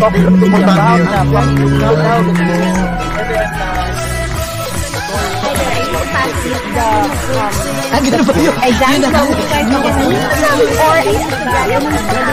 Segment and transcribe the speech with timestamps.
[0.00, 2.76] has been talking about na pag-slow down the moon.
[3.10, 3.90] And then, uh,
[7.90, 8.54] Ah, ganun ba yun?
[8.64, 9.20] Example Yun na.
[9.20, 9.28] of
[10.80, 10.98] or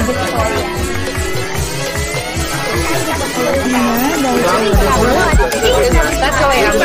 [0.08, 0.68] Victoria.
[6.20, 6.78] That's the way I'm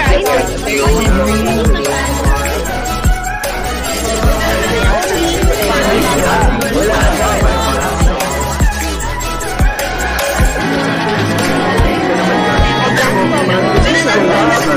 [14.14, 14.77] Thank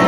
[0.00, 0.05] you.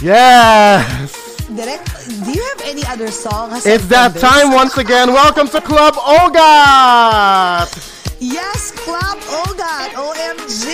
[0.00, 1.12] Yes!
[1.52, 1.84] Derek,
[2.24, 3.52] do you have any other song?
[3.52, 4.22] It's that this?
[4.22, 5.12] time once again.
[5.12, 7.68] Welcome to Club Ogat!
[8.16, 9.92] Yes, Club Ogat!
[9.92, 10.64] OMG!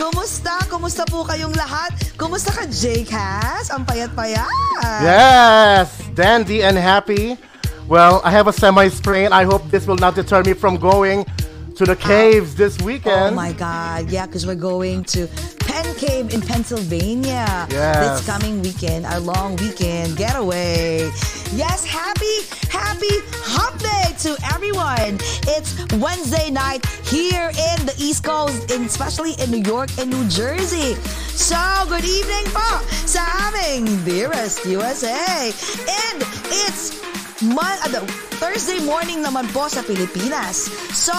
[0.00, 0.64] Kumusta?
[0.64, 1.92] Kumusta po kayong lahat?
[2.16, 3.68] Kumusta ka, Jacobs?
[3.68, 5.04] Ang payat-payat!
[5.04, 5.92] Yes!
[6.16, 7.36] Dandy and happy.
[7.84, 9.36] Well, I have a semi sprain.
[9.36, 11.28] I hope this will not deter me from going
[11.76, 12.08] to the ah.
[12.08, 13.36] caves this weekend.
[13.36, 14.08] Oh my God.
[14.08, 15.28] Yeah, because we're going to
[15.72, 18.20] Penn Cave in Pennsylvania Yes.
[18.20, 21.10] this coming weekend, our long weekend getaway.
[21.56, 23.08] Yes, happy, happy
[23.40, 25.16] hump day to everyone.
[25.48, 30.28] It's Wednesday night here in the East Coast, and especially in New York and New
[30.28, 30.92] Jersey.
[31.32, 31.56] So,
[31.88, 35.48] good evening po sa aming dearest USA.
[35.88, 36.20] And
[36.52, 36.92] it's
[37.42, 38.06] Mon- ano, ah,
[38.38, 40.70] Thursday morning naman po sa Pilipinas.
[40.94, 41.14] So,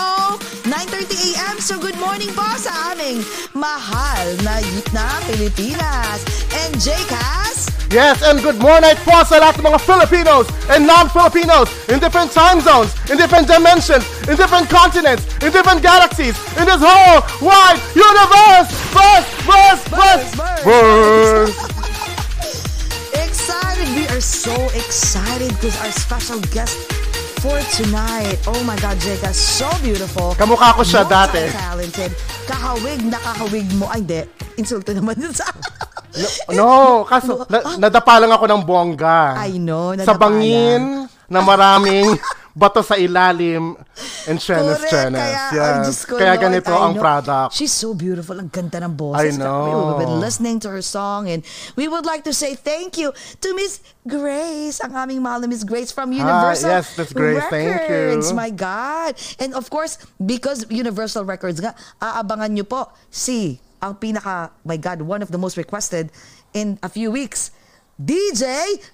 [0.72, 1.56] 9.30 a.m.
[1.60, 3.20] So, good morning po sa aming
[3.52, 4.64] mahal na,
[4.96, 6.24] na Pilipinas.
[6.64, 7.68] And Jake has...
[7.92, 12.64] Yes, and good morning po sa lahat ng mga Filipinos and non-Filipinos in different time
[12.64, 18.72] zones, in different dimensions, in different continents, in different galaxies, in this whole wide universe!
[18.96, 21.52] Burst, burst, burst, Burst, burst!
[21.52, 21.83] Excited!
[24.14, 26.78] Are so excited because our special guest
[27.42, 28.38] for tonight.
[28.46, 30.38] Oh my God, that's so beautiful.
[30.38, 31.50] Kamukha ko siya dati.
[31.50, 32.14] talented
[32.46, 33.90] Kahawig na kahawig mo.
[33.90, 34.22] Ay, hindi.
[34.62, 35.50] Insulto naman sa...
[36.54, 39.34] No, kaso na, nadapa lang ako ng bongga.
[39.50, 42.14] I know, Sa bangin na maraming
[42.54, 43.74] bato sa ilalim
[44.30, 44.94] and chenis Correct.
[44.94, 45.18] chenis.
[45.18, 46.06] Kaya, Yes.
[46.06, 47.02] ay, ko, Kaya Lord, ganito I ang know.
[47.02, 47.52] product.
[47.58, 48.38] She's so beautiful.
[48.38, 49.26] Ang ganda ng boses.
[49.26, 49.98] I know.
[49.98, 51.42] We've been listening to her song and
[51.74, 53.10] we would like to say thank you
[53.42, 57.42] to Miss Grace, ang aming mahal na Miss Grace from Universal yes, Miss Grace.
[57.50, 58.14] Thank you.
[58.14, 58.30] Records.
[58.38, 59.18] My God.
[59.42, 65.02] And of course, because Universal Records nga, aabangan nyo po si ang pinaka, my God,
[65.04, 66.14] one of the most requested
[66.54, 67.50] in a few weeks.
[68.02, 68.44] DJ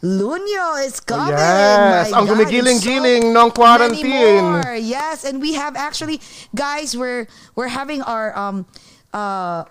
[0.03, 1.31] Lunyo is coming.
[1.31, 4.59] Yes, My ang gumigiling-giling and nung quarantine.
[4.75, 6.19] Yes, and we have actually,
[6.51, 8.67] guys, we're we're having our um
[9.15, 9.63] uh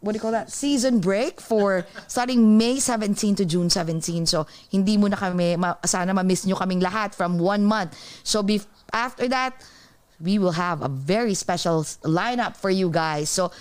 [0.00, 4.26] what do you call that season break for starting May 17 to June 17.
[4.26, 7.90] So hindi mo na kami ma- sana ma-miss nyo kaming lahat from one month.
[8.22, 9.58] So bef- after that
[10.20, 13.28] we will have a very special lineup for you guys.
[13.28, 13.52] So,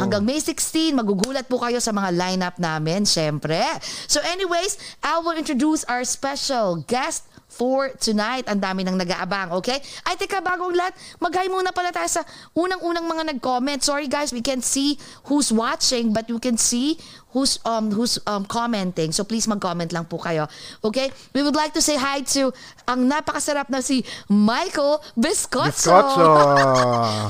[0.00, 3.60] hanggang May 16, magugulat po kayo sa mga lineup namin, syempre.
[4.08, 8.50] So anyways, I will introduce our special guest for tonight.
[8.50, 9.78] Ang dami nang nag-aabang, okay?
[10.02, 12.22] Ay, teka, bagong lahat, mag-hi muna pala tayo sa
[12.56, 13.78] unang-unang mga nag-comment.
[13.78, 14.98] Sorry guys, we can't see
[15.30, 16.98] who's watching, but you can see
[17.34, 19.10] who's um who's um commenting.
[19.10, 20.46] So please mag-comment lang po kayo.
[20.80, 21.10] Okay?
[21.34, 22.54] We would like to say hi to
[22.86, 25.68] ang napakasarap na si Michael Biscotto.
[25.68, 26.26] Biscotto.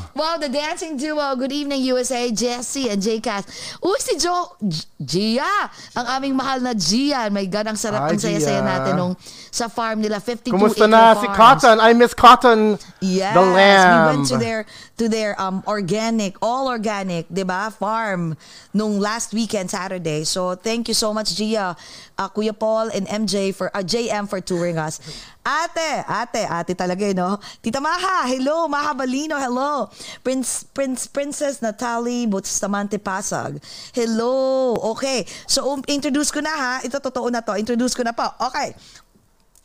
[0.14, 1.34] Wow, the dancing duo.
[1.34, 3.48] Good evening, USA, Jesse and J-Cast.
[3.80, 4.52] Uy, si Jo,
[5.00, 5.70] Gia.
[5.96, 7.30] Ang aming mahal na Gia.
[7.32, 9.14] My God, ang sarap, ang saya-saya natin nung
[9.54, 11.38] sa farm nila, 52 Kumusta na si farms.
[11.38, 11.76] Cotton?
[11.80, 12.60] I miss Cotton.
[13.00, 13.88] Yes, the lamb.
[13.88, 14.60] we went to their
[14.98, 17.70] to their um organic, all organic, 'di ba?
[17.70, 18.34] Farm
[18.74, 19.93] nung last weekend Saturday.
[20.24, 21.76] So thank you so much Gia,
[22.18, 24.98] uh, Kuya Paul and MJ for uh, JM for touring us.
[25.44, 27.36] Ate, ate, ate talaga, eh, no?
[27.60, 29.90] Tita Maha, hello, Maha Balino, hello.
[30.24, 33.60] Prince Prince Princess Natalie Bustamante Pasag.
[33.92, 34.74] Hello.
[34.96, 35.26] Okay.
[35.46, 36.74] So um, introduce ko na ha.
[36.80, 37.60] Ito totoo na to.
[37.60, 38.24] Introduce ko na po.
[38.48, 38.72] Okay.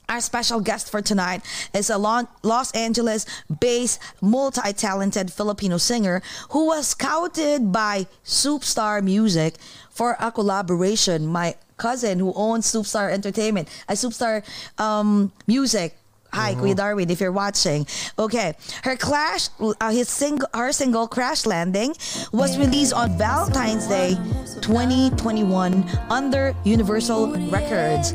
[0.10, 3.28] Our special guest for tonight is a Lo- Los Angeles
[3.60, 9.58] based, multi talented Filipino singer who was scouted by Soupstar Music
[9.92, 11.28] for a collaboration.
[11.28, 14.44] My cousin who owns Soupstar Entertainment, a Soupstar
[14.80, 15.96] um, Music.
[16.32, 17.88] Hi, Kuya Darwin, if you're watching.
[18.18, 18.54] Okay,
[18.84, 21.96] her Crash, uh, his single, her single Crash Landing
[22.32, 24.16] was released on Valentine's Day
[24.62, 28.14] 2021 under Universal Records.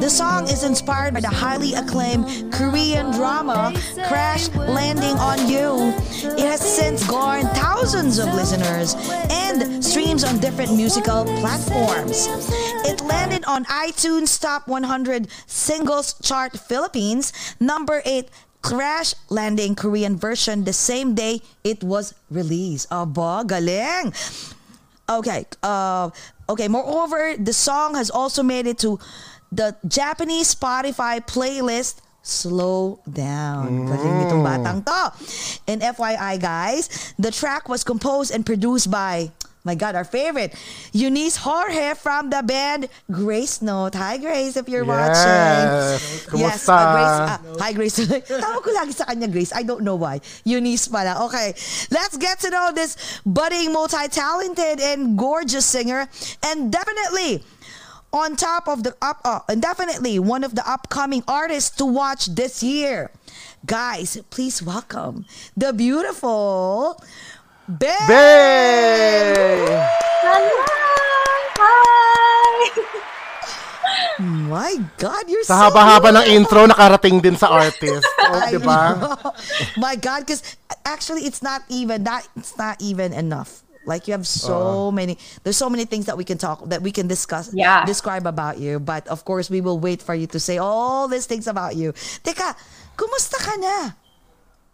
[0.00, 3.72] The song is inspired by the highly acclaimed Korean drama
[4.08, 5.94] Crash Landing on You.
[6.34, 8.96] It has since garnered thousands of listeners
[9.30, 12.26] and streams on different musical platforms.
[12.84, 18.28] It landed on iTunes Top 100 Singles Chart Philippines, number 8
[18.62, 22.86] Crash Landing Korean version the same day it was released.
[22.90, 24.14] Aba, galing!
[25.10, 26.10] Okay, uh,
[26.48, 26.68] okay.
[26.68, 28.98] Moreover, the song has also made it to
[29.50, 32.00] the Japanese Spotify playlist.
[32.22, 33.90] Slow down.
[33.90, 35.10] Galing itong batang to.
[35.66, 36.86] And FYI, guys,
[37.18, 40.54] the track was composed and produced by, my God, our favorite,
[40.92, 43.94] Eunice Jorge from the band Grace Note.
[43.94, 45.14] Hi, Grace, if you're watching.
[45.14, 46.26] Yes.
[46.34, 47.06] Yes, uh, Grace.
[47.06, 47.96] uh, hi, Grace.
[48.42, 49.52] Tawag ko lagi sa kanya, Grace.
[49.54, 50.20] I don't know why.
[50.44, 51.24] Eunice pala.
[51.30, 51.54] Okay,
[51.94, 56.08] let's get to know this budding, multi-talented, and gorgeous singer.
[56.42, 57.46] And definitely,
[58.12, 62.26] on top of the up, uh, and definitely one of the upcoming artists to watch
[62.34, 63.10] this year.
[63.64, 65.24] Guys, please welcome
[65.56, 66.98] the beautiful
[67.68, 68.06] Belle.
[68.10, 69.62] Bay!
[70.26, 70.58] Hello!
[71.62, 72.58] Hi!
[74.18, 78.02] My God, you're Sa so haba-haba ng intro, nakarating din sa artist.
[78.32, 78.96] Oh, di ba?
[79.76, 80.56] My God, because
[80.88, 82.24] actually, it's not even that.
[82.32, 83.60] It's not even enough.
[83.84, 84.90] Like you have so uh-huh.
[84.90, 85.18] many.
[85.44, 87.84] There's so many things that we can talk, that we can discuss, Yeah.
[87.84, 88.80] describe about you.
[88.80, 91.92] But of course, we will wait for you to say all these things about you.
[92.24, 92.56] Teka,
[92.96, 93.76] kumusta ka na?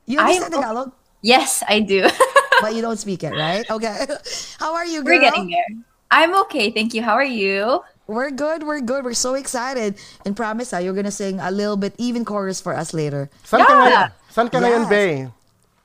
[0.06, 0.88] You I understand am- Tagalog,
[1.20, 2.06] Yes, I do.
[2.60, 3.68] but you don't speak it, right?
[3.70, 4.06] Okay.
[4.58, 5.14] How are you, girl?
[5.16, 5.66] We're getting there.
[6.10, 7.02] I'm okay, thank you.
[7.02, 7.82] How are you?
[8.08, 8.62] We're good.
[8.64, 9.04] We're good.
[9.04, 9.96] We're so excited.
[10.24, 13.28] And promise, ah, you're gonna sing a little bit, even chorus for us later.
[13.44, 13.84] Saan ka Yeah.
[13.84, 14.10] ngayon?
[14.32, 14.88] Saan ka Yes.
[14.88, 15.28] Bay?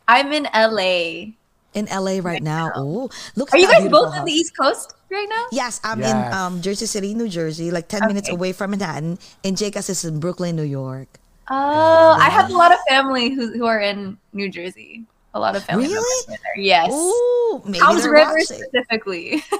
[0.08, 1.36] I'm in LA.
[1.75, 2.72] In LA right now.
[2.75, 5.46] Oh, look Are at you guys beautiful both on the East Coast right now?
[5.52, 9.18] Yes, I'm in um, Jersey City, New Jersey, like 10 minutes away from Manhattan.
[9.44, 11.20] And Jacobs is in Brooklyn, New York.
[11.50, 15.04] Oh, I have a lot of family who, who are in New Jersey.
[15.33, 15.88] A lot of family.
[15.88, 16.27] Really?
[16.27, 16.63] members there.
[16.63, 16.91] Yes.
[16.91, 18.63] Ooh, maybe Tom's River watching.
[18.63, 19.44] specifically.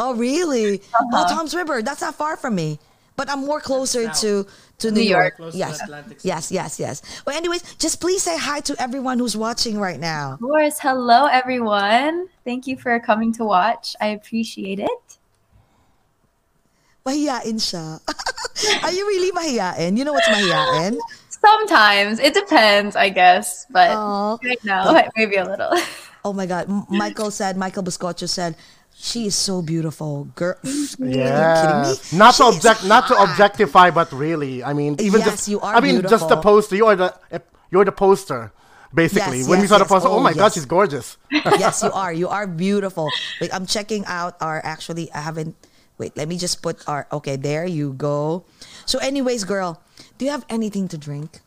[0.00, 0.78] Oh, really?
[0.78, 1.04] Uh-huh.
[1.12, 1.82] Oh, Tom's River.
[1.82, 2.78] That's not far from me.
[3.16, 4.46] But I'm more closer to,
[4.78, 5.34] to New, New York.
[5.34, 5.36] York.
[5.36, 5.82] Close to Yes.
[6.22, 7.02] Yes, yes, yes.
[7.26, 10.34] Well, anyways, just please say hi to everyone who's watching right now.
[10.34, 10.78] of course.
[10.78, 12.28] Hello, everyone.
[12.44, 13.96] Thank you for coming to watch.
[14.00, 15.18] I appreciate it.
[17.04, 17.98] Mahiyain siya.
[18.84, 19.96] Are you really mahiyain?
[19.98, 20.96] You know what's mahiyain?
[21.40, 24.38] Sometimes it depends, I guess, but Aw.
[24.42, 25.72] right now maybe a little.
[26.24, 26.68] Oh my God.
[26.90, 28.56] Michael said, Michael Biscotto said,
[28.92, 30.24] she is so beautiful.
[30.34, 31.94] Girl, are you kidding me?
[32.12, 35.48] Not to She is object, not to objectify, but really, I mean, even Yes, just,
[35.48, 36.74] you are I mean, just the poster.
[36.74, 37.38] You are the, eh,
[37.70, 38.52] you're the poster,
[38.92, 39.38] basically.
[39.38, 41.16] Yes, when we yes, saw the poster, oh, Oh, my God, she's gorgeous.
[41.30, 42.12] yes, you are.
[42.12, 43.08] You are beautiful.
[43.40, 45.54] Wait, I'm checking out our actually I haven't
[45.98, 48.44] wait, let me just put our okay, there you go.
[48.86, 49.80] So anyways, girl,
[50.18, 51.40] do you have anything to drink?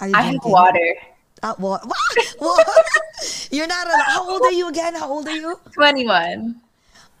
[0.00, 0.52] Are you I have drinking?
[0.52, 0.94] water.
[1.42, 1.82] Uh, what?
[2.38, 2.66] what?
[3.50, 4.94] You're not a, how old are you again?
[4.94, 5.58] How old are you?
[5.74, 6.60] 21.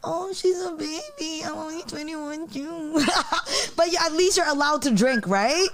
[0.04, 1.42] Oh, she's a baby.
[1.44, 2.94] I'm only 21 too.
[3.76, 5.68] but yeah, at least you're allowed to drink, right?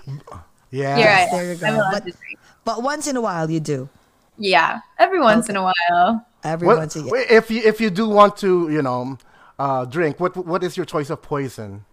[0.70, 0.96] Yeah.
[0.98, 1.28] You're right.
[1.30, 1.66] there you go.
[1.66, 2.38] I'm allowed But- to drink.
[2.64, 3.88] But once in a while you do.
[4.36, 6.26] Yeah, every once in a while.
[6.44, 9.18] Every What, once a wait, if you if you do want to, you know,
[9.58, 11.84] uh, drink, what what is your choice of poison?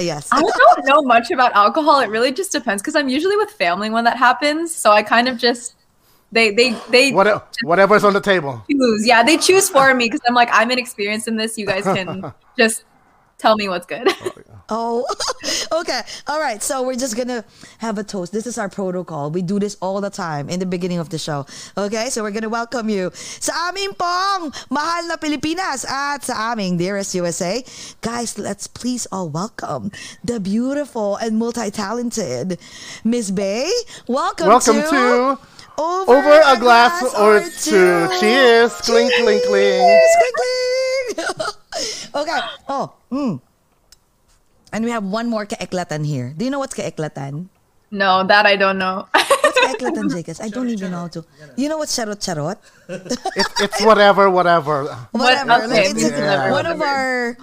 [0.00, 0.28] Yes.
[0.32, 2.00] I don't know much about alcohol.
[2.00, 4.74] It really just depends because I'm usually with family when that happens.
[4.74, 5.76] So I kind of just
[6.32, 8.64] they they they What uh, whatever's on the table.
[8.70, 9.06] choose.
[9.06, 11.58] Yeah, they choose for me because I'm like I'm inexperienced in this.
[11.58, 12.84] You guys can just
[13.40, 14.06] tell me what's good.
[14.68, 15.04] Oh,
[15.72, 16.02] oh okay.
[16.28, 16.62] All right.
[16.62, 17.44] So we're just gonna
[17.78, 18.32] have a toast.
[18.32, 19.30] This is our protocol.
[19.30, 21.46] We do this all the time in the beginning of the show.
[21.76, 22.10] Okay.
[22.10, 27.14] So we're gonna welcome you sa aming pong mahal na Pilipinas at sa aming dearest
[27.16, 27.64] USA.
[28.04, 29.90] Guys, let's please all welcome
[30.22, 32.60] the beautiful and multi-talented
[33.04, 33.72] Miss Bay.
[34.06, 34.90] Welcome, Welcome to.
[34.90, 35.38] to
[35.80, 38.08] over, Over a glass or two.
[38.20, 38.72] Cheers.
[38.84, 39.80] Clink, clink, clink.
[39.80, 41.40] Cheers, clink, clink.
[42.14, 42.40] okay.
[42.68, 43.40] Oh, mm.
[44.72, 46.32] And we have one more kaeklatan here.
[46.36, 47.48] Do you know what's kaeklatan?
[47.90, 49.08] no, that I don't know.
[49.12, 50.40] What's kaeklatan, Jacobs?
[50.40, 51.24] I don't even know how to.
[51.56, 52.58] You know what's charot charot?
[52.88, 53.16] It's
[53.60, 54.84] it's whatever, whatever.
[55.10, 55.52] Whatever.
[55.52, 56.52] okay, Like, it's please elaborate.
[56.52, 57.36] one of our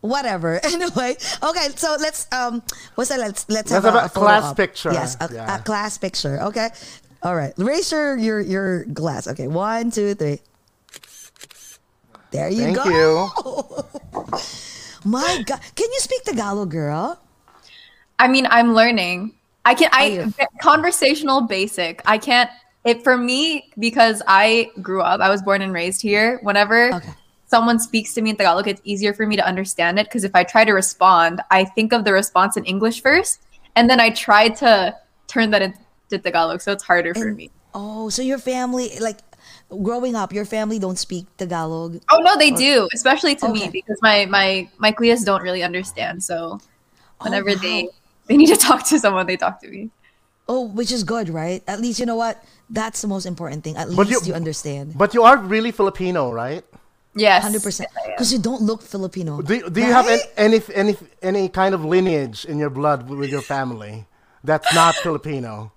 [0.00, 0.60] whatever.
[0.64, 1.68] Anyway, okay.
[1.76, 2.62] So let's um,
[2.96, 3.20] what's that?
[3.20, 4.56] Let's let's, Let's have, have a photo class op.
[4.56, 4.92] picture.
[4.92, 5.56] Yes, a, Yeah.
[5.56, 6.40] a class picture.
[6.48, 6.70] Okay.
[7.22, 7.52] All right.
[7.60, 9.28] Raise your your your glass.
[9.28, 9.46] Okay.
[9.46, 10.40] One, two, three.
[12.32, 12.84] There you Thank go.
[12.90, 14.32] you.
[15.04, 17.18] My God, can you speak Tagalog, girl?
[18.18, 19.34] I mean, I'm learning.
[19.64, 22.02] I can I you- conversational basic.
[22.06, 22.50] I can't
[22.84, 25.20] it for me because I grew up.
[25.20, 26.38] I was born and raised here.
[26.42, 27.10] Whenever Okay.
[27.46, 30.34] someone speaks to me in Tagalog, it's easier for me to understand it because if
[30.34, 33.40] I try to respond, I think of the response in English first,
[33.76, 34.96] and then I try to
[35.28, 37.50] turn that into Tagalog, so it's harder for me.
[37.74, 39.18] Oh, so your family, like
[39.82, 42.00] growing up, your family don't speak Tagalog.
[42.10, 43.66] Oh no, they do, especially to Okay.
[43.66, 46.22] me because my my my Cleas don't really understand.
[46.22, 47.60] So oh, whenever Oh, wow.
[47.62, 47.88] they
[48.26, 49.90] they need to talk to someone, they talk to me.
[50.48, 51.62] Oh, which is good, right?
[51.66, 52.42] At least you know what?
[52.68, 53.76] That's the most important thing.
[53.76, 54.98] At But least you- you, understand.
[54.98, 56.64] But you are really Filipino, right?
[57.14, 57.90] Yes, Hundred percent.
[57.92, 58.14] yes, I am.
[58.16, 59.42] Because you don't look Filipino.
[59.42, 63.30] Do, do you have any, any any any kind of lineage in your blood with
[63.30, 64.06] your family
[64.42, 65.72] that's not Filipino?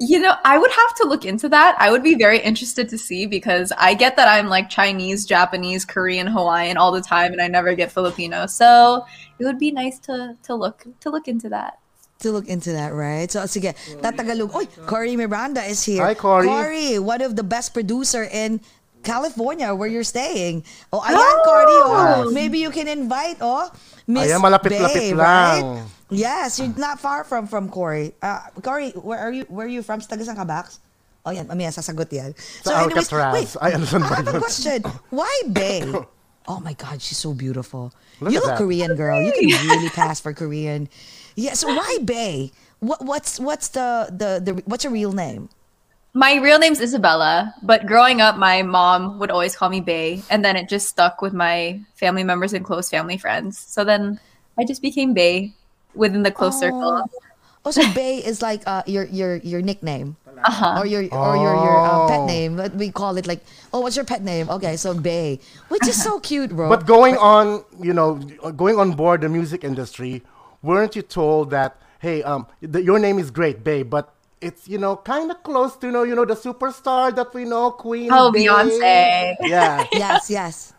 [0.00, 1.74] You know, I would have to look into that.
[1.78, 5.84] I would be very interested to see because I get that I'm like Chinese, Japanese,
[5.84, 8.46] Korean, Hawaiian all the time, and I never get Filipino.
[8.46, 9.04] So
[9.40, 11.78] it would be nice to to look to look into that.
[12.18, 13.30] to look into that, right?
[13.30, 14.50] So, sige, tatagalog.
[14.50, 16.02] Oy, Cory Miranda is here.
[16.02, 16.46] Hi, Cory.
[16.50, 18.58] Cory, one of the best producer in
[19.06, 20.66] California where you're staying.
[20.90, 21.42] Oh, ayan, Oh!
[21.46, 21.66] Cory.
[21.70, 23.70] Oh, maybe you can invite, oh,
[24.10, 25.62] Miss Ayan, malapit-lapit Bay, lang.
[25.62, 25.86] right?
[26.10, 28.16] Yes, you're not far from from Corey.
[28.22, 29.44] Uh, Cory, where are you?
[29.48, 30.00] Where are you from?
[30.00, 30.80] Taga saan ka, Bax?
[31.28, 31.44] Oh, yan.
[31.44, 32.32] Mamaya, sasagot yan.
[32.64, 33.32] Sa Alcatraz.
[33.36, 33.50] wait.
[33.60, 34.80] Ay, ano saan I have a question.
[35.12, 35.84] Why Bay?
[36.48, 37.92] Oh my God, she's so beautiful.
[38.24, 38.64] Look you at look that.
[38.64, 39.20] Korean, girl.
[39.20, 40.88] You can really pass for Korean.
[41.36, 41.52] Yeah.
[41.52, 42.56] So why Bay?
[42.80, 45.52] What what's what's the the the what's your real name?
[46.16, 50.40] My real name's Isabella, but growing up, my mom would always call me Bay, and
[50.40, 53.60] then it just stuck with my family members and close family friends.
[53.60, 54.16] So then
[54.56, 55.52] I just became Bay
[55.94, 57.08] within the close circle.
[57.64, 60.16] Oh, so Bay is like uh, your your your nickname.
[60.38, 60.78] Uh-huh.
[60.78, 62.26] Or your or your your uh, pet Oh.
[62.26, 62.62] name.
[62.78, 63.42] We call it like
[63.74, 64.48] oh, what's your pet name?
[64.48, 66.68] Okay, so Bay, which is so cute, bro.
[66.68, 68.14] But going on, you know,
[68.54, 70.22] going on board the music industry,
[70.62, 74.78] weren't you told that, hey, um, th- your name is great, Bay, but it's you
[74.78, 78.08] know kind of close to you know you know the superstar that we know, Queen.
[78.12, 78.46] Oh, Bey.
[78.46, 79.34] Beyonce.
[79.42, 79.86] Yeah.
[79.92, 80.72] yes, yes.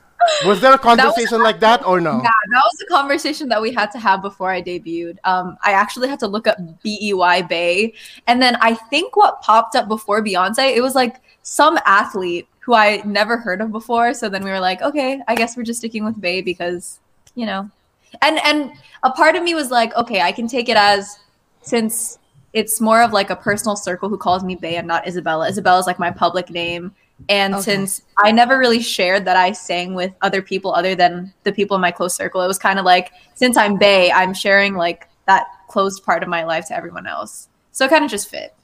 [0.45, 2.21] Was there a conversation like that or no?
[2.23, 5.17] Yeah, that was the conversation that we had to have before I debuted.
[5.23, 7.93] Um, I actually had to look up B E Y Bay,
[8.27, 12.73] and then I think what popped up before Beyonce, it was like some athlete who
[12.73, 14.13] I never heard of before.
[14.13, 16.99] So then we were like, okay, I guess we're just sticking with Bay because
[17.35, 17.69] you know,
[18.21, 18.71] and and
[19.03, 21.19] a part of me was like, okay, I can take it as
[21.61, 22.19] since
[22.53, 25.47] it's more of like a personal circle who calls me Bay and not Isabella.
[25.47, 26.93] Isabella is like my public name.
[27.27, 27.63] And Okay.
[27.63, 31.75] since I never really shared that I sang with other people other than the people
[31.75, 35.07] in my close circle, it was kind of like since I'm Bay, I'm sharing like
[35.27, 37.49] that closed part of my life to everyone else.
[37.71, 38.55] So it kind of just fit.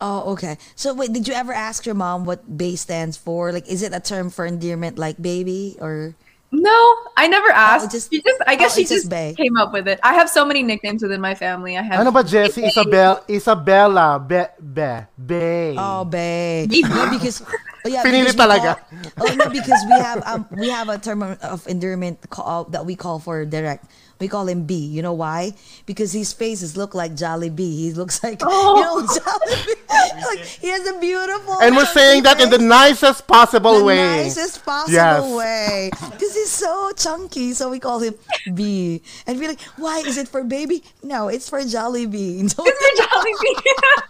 [0.00, 0.58] Oh, okay.
[0.76, 3.52] So wait, did you ever ask your mom what Bay stands for?
[3.52, 6.14] Like, is it a term for endearment, like baby, or?
[6.52, 7.90] No, I never oh, asked.
[7.90, 9.34] just- she just I guess oh, she just just Bay.
[9.36, 9.98] came up with it.
[10.02, 11.78] I have so many nicknames within my family.
[11.78, 12.60] I have Ano ba, Jessie?
[12.62, 12.68] Bay.
[12.68, 15.74] Isabel, Isabella, Be, Be, Bay.
[15.78, 16.66] Oh, Bay.
[16.68, 16.82] Baby.
[16.86, 17.50] No, because oh,
[17.92, 18.76] yeah, Pinili because we talaga.
[18.76, 22.86] Call, oh no, because we have um we have a term of endearment call, that
[22.86, 23.80] we call for Derek.
[24.20, 24.74] We call him B.
[24.78, 25.52] You know why?
[25.86, 27.58] Because his faces look like Jollibee.
[27.90, 29.74] He looks like you know Jolly
[30.30, 31.58] like he has a beautiful.
[31.60, 34.22] and we're chunky saying that in the nicest possible the way.
[34.22, 35.34] nicest possible Yes.
[35.34, 35.90] way.
[35.92, 38.14] Because he's so chunky, so we call him
[38.54, 39.02] B.
[39.26, 40.84] And we're like, why is it for baby?
[41.02, 42.44] No, it's for Jollibee.
[42.44, 44.04] It's for Jolly So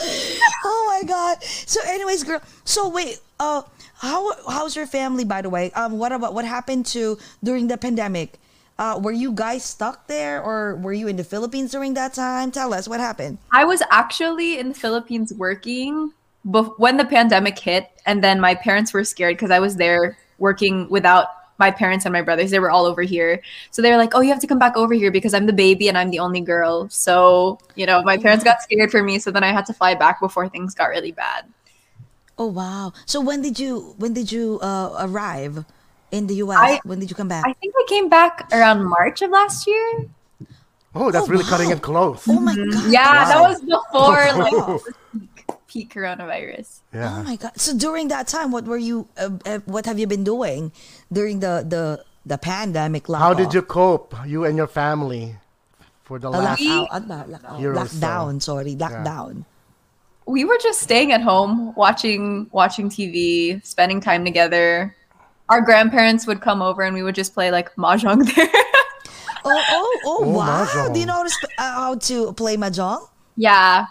[0.00, 1.42] oh my god.
[1.42, 2.40] So, anyways, girl.
[2.64, 3.20] So wait.
[3.40, 3.62] Uh,
[3.98, 5.70] how how's your family, by the way?
[5.72, 8.38] Um, what about what happened to during the pandemic?
[8.78, 12.52] Uh, were you guys stuck there, or were you in the Philippines during that time?
[12.52, 13.38] Tell us what happened.
[13.50, 16.12] I was actually in the Philippines working
[16.44, 20.88] when the pandemic hit, and then my parents were scared because I was there working
[20.88, 21.26] without
[21.58, 22.50] my parents and my brothers.
[22.50, 24.76] They were all over here, so they were like, "Oh, you have to come back
[24.76, 28.16] over here because I'm the baby and I'm the only girl." So you know, my
[28.16, 30.86] parents got scared for me, so then I had to fly back before things got
[30.88, 31.44] really bad.
[32.38, 32.92] Oh wow.
[33.06, 35.64] So when did you when did you uh, arrive
[36.12, 36.58] in the U.S.?
[36.60, 37.44] I- when did you come back?
[37.46, 40.06] I think I came back around March of last year.
[40.94, 42.24] Oh, that's Oh, really cutting it close.
[42.28, 42.90] oh my god.
[42.90, 44.80] Yeah, that was before like Wow.
[45.68, 46.80] Peak, peak coronavirus.
[46.96, 47.52] Oh my god!
[47.60, 49.06] So during that time, what were you?
[49.20, 50.72] Uh, uh, what have you been doing
[51.12, 53.06] during the the the pandemic?
[53.06, 55.36] How did you cope, you and your family,
[56.04, 56.60] for the Uh, last?
[56.60, 57.18] lock out, ano ba?
[57.28, 57.80] Lock year or so.
[57.84, 58.42] lockdown?
[58.42, 59.44] Sorry, lockdown.
[60.28, 64.92] we were just staying at home watching watching TV, spending time together.
[65.48, 68.52] Our grandparents would come over and we would just play like mahjong there.
[69.44, 70.18] Oh, oh, oh!
[70.20, 70.68] Oh, wow!
[70.68, 70.92] mahjong.
[70.92, 73.08] Do you know how to, sp- uh, how to play mahjong?
[73.40, 73.86] yeah,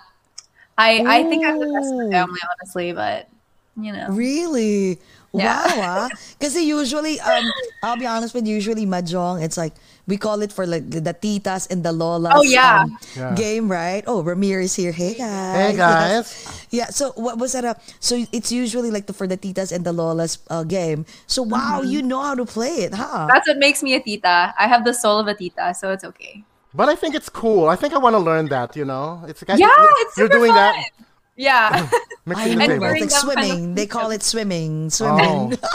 [0.77, 2.05] I I think I'm the best in Ooh.
[2.05, 3.29] the family, honestly, but
[3.75, 5.00] you know, Really?
[5.34, 5.62] Yeah.
[5.67, 6.07] Wow!
[6.07, 6.10] ah.
[6.41, 7.46] Kasi usually, um,
[7.84, 8.55] I'll be honest with you.
[8.55, 9.74] Usually mahjong, it's like
[10.07, 12.31] we call it for like the, the titas and the lolas.
[12.34, 12.86] Oh, yeah.
[12.86, 13.36] um, Yeah.
[13.36, 14.01] game, right?
[14.07, 14.91] Oh, Ramirez here.
[14.93, 15.55] Hey guys.
[15.55, 16.27] Hey, guys.
[16.72, 16.88] Yeah.
[16.89, 17.65] So what was that?
[17.65, 21.05] A, so it's usually like the for the titas and the lolas uh, game.
[21.27, 21.91] So wow, Mm-hmm.
[21.91, 23.27] you know how to play it, huh?
[23.29, 24.55] That's what makes me a tita.
[24.57, 26.43] I have the soul of a tita, so it's okay.
[26.77, 27.67] But I think it's cool.
[27.67, 28.75] I think I want to learn that.
[28.75, 30.57] You know, it's Yeah, it's you're super doing fun.
[30.57, 30.89] that.
[31.36, 31.89] Yeah.
[32.27, 33.75] I know, wearing it's like them kind of swimming.
[33.75, 34.89] They call it swimming.
[34.89, 35.57] Swimming.
[35.62, 35.69] Oh.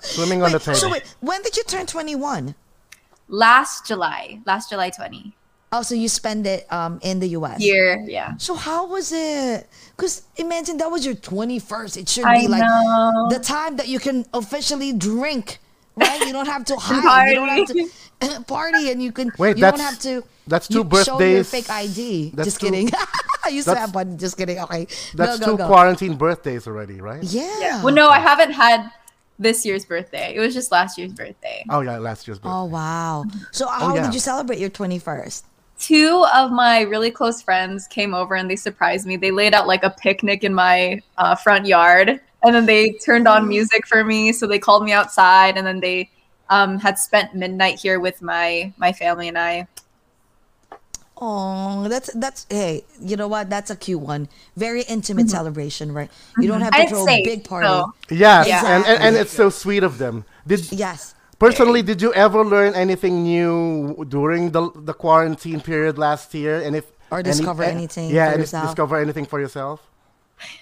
[0.00, 0.76] swimming on the table.
[0.78, 2.54] So wait, when did you turn 21?
[3.30, 5.34] last July, last July 20
[5.70, 7.60] Oh, so you spend it um in the US.
[7.60, 8.02] year.
[8.08, 8.36] Yeah.
[8.38, 9.68] So how was it?
[9.94, 11.98] Because imagine that was your 21st.
[11.98, 13.26] It should I be like know.
[13.28, 15.58] the time that you can officially drink,
[15.94, 16.20] right?
[16.26, 17.28] You don't have to hide.
[17.28, 19.30] You don't have to party, and you can.
[19.36, 20.24] Wait, you don't that's- have to.
[20.48, 21.50] That's you two Show your birthdays.
[21.50, 22.32] fake ID.
[22.34, 22.90] That's Just two- kidding.
[23.44, 24.18] I used to that's- have one.
[24.18, 24.58] Just kidding.
[24.58, 24.86] Okay.
[25.14, 25.66] That's go, go, two go.
[25.66, 27.22] quarantine birthdays already, right?
[27.22, 27.82] Yeah.
[27.82, 28.90] Well, no, I haven't had
[29.38, 30.34] this year's birthday.
[30.34, 31.64] It was just last year's birthday.
[31.70, 32.50] Oh yeah, last year's birthday.
[32.56, 33.24] Oh wow.
[33.52, 34.04] So how yeah.
[34.04, 35.44] did you celebrate your 21st?
[35.78, 39.16] Two of my really close friends came over and they surprised me.
[39.16, 43.28] They laid out like a picnic in my uh, front yard, and then they turned
[43.28, 44.32] on music for me.
[44.32, 46.10] So they called me outside, and then they
[46.50, 49.68] um, had spent midnight here with my my family and I.
[51.20, 53.50] Oh, that's that's hey, you know what?
[53.50, 54.28] That's a cute one.
[54.56, 56.10] Very intimate celebration, right?
[56.38, 57.66] You don't have And to it's throw a big party.
[57.66, 58.62] so- Yes, Yeah.
[58.76, 60.24] and, and and it's so sweet of them.
[60.46, 61.14] Did Yes.
[61.38, 66.62] personally did you ever learn anything new during the the quarantine period last year?
[66.62, 68.64] And if Or discover eh, anything Yeah, for and yourself?
[68.70, 69.80] discover anything for yourself.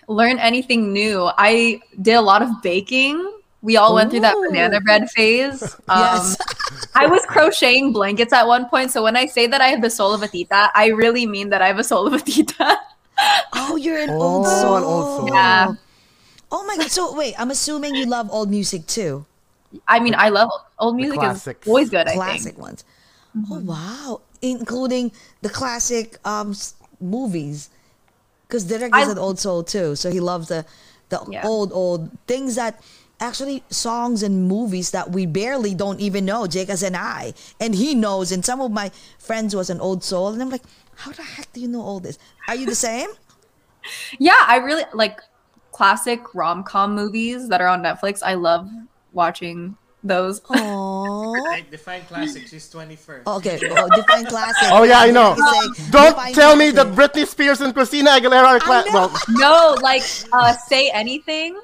[0.08, 1.28] learn anything new.
[1.36, 3.20] I did a lot of baking.
[3.62, 5.62] We all went through that banana bread phase.
[5.88, 6.36] Um, Yes.
[6.94, 8.90] I was crocheting blankets at one point.
[8.90, 11.50] So when I say that I have the soul of a tita, I really mean
[11.50, 12.78] that I have a soul of a tita.
[13.54, 14.84] Oh, you're an Oh, old an soul.
[14.84, 15.34] old soul.
[15.34, 15.72] Yeah.
[16.52, 16.90] Oh my god.
[16.90, 19.24] So wait, I'm assuming you love old music too.
[19.88, 22.06] I mean, I love old music is always good.
[22.08, 22.58] I Classic think.
[22.58, 22.84] ones.
[23.50, 24.20] Oh wow.
[24.42, 26.54] Including the classic um
[27.00, 27.70] movies.
[28.46, 29.96] Because Derek is I- an old soul too.
[29.96, 30.66] So he loves the
[31.08, 31.46] the Yeah.
[31.46, 32.82] old, old things that
[33.20, 37.34] actually songs and movies that we barely don't even know, Jacobs and I.
[37.60, 40.28] And he knows, and some of my friends was an old soul.
[40.28, 40.64] And I'm like,
[40.96, 42.18] how the heck do you know all this?
[42.48, 43.08] Are you the same?
[44.18, 45.20] Yeah, I really like
[45.70, 48.20] classic rom com movies that are on Netflix.
[48.20, 48.68] I love
[49.12, 50.40] watching those.
[50.50, 51.34] Oh.
[51.70, 52.46] Define classic.
[52.48, 53.26] She's 21st.
[53.26, 54.68] Okay, oh, define classic.
[54.72, 55.36] Oh yeah, I know.
[55.36, 58.92] Derek Don't define tell me that Britney Spears and Christina Aguilera are cla- know.
[58.92, 59.20] well.
[59.28, 60.02] no, like
[60.32, 61.58] uh, say anything.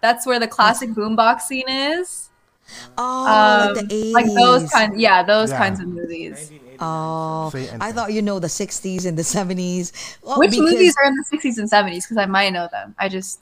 [0.00, 2.28] That's where the classic boombox scene is.
[2.98, 4.12] Oh, Um, like the 80s.
[4.12, 5.58] like those kind, yeah, those Yeah.
[5.58, 6.50] kinds of movies.
[6.80, 9.92] Oh, I thought you know the 60s and the 70s.
[10.22, 12.04] Well, Which because- movies are in the 60s and 70s?
[12.04, 12.94] Because I might know them.
[12.98, 13.40] I just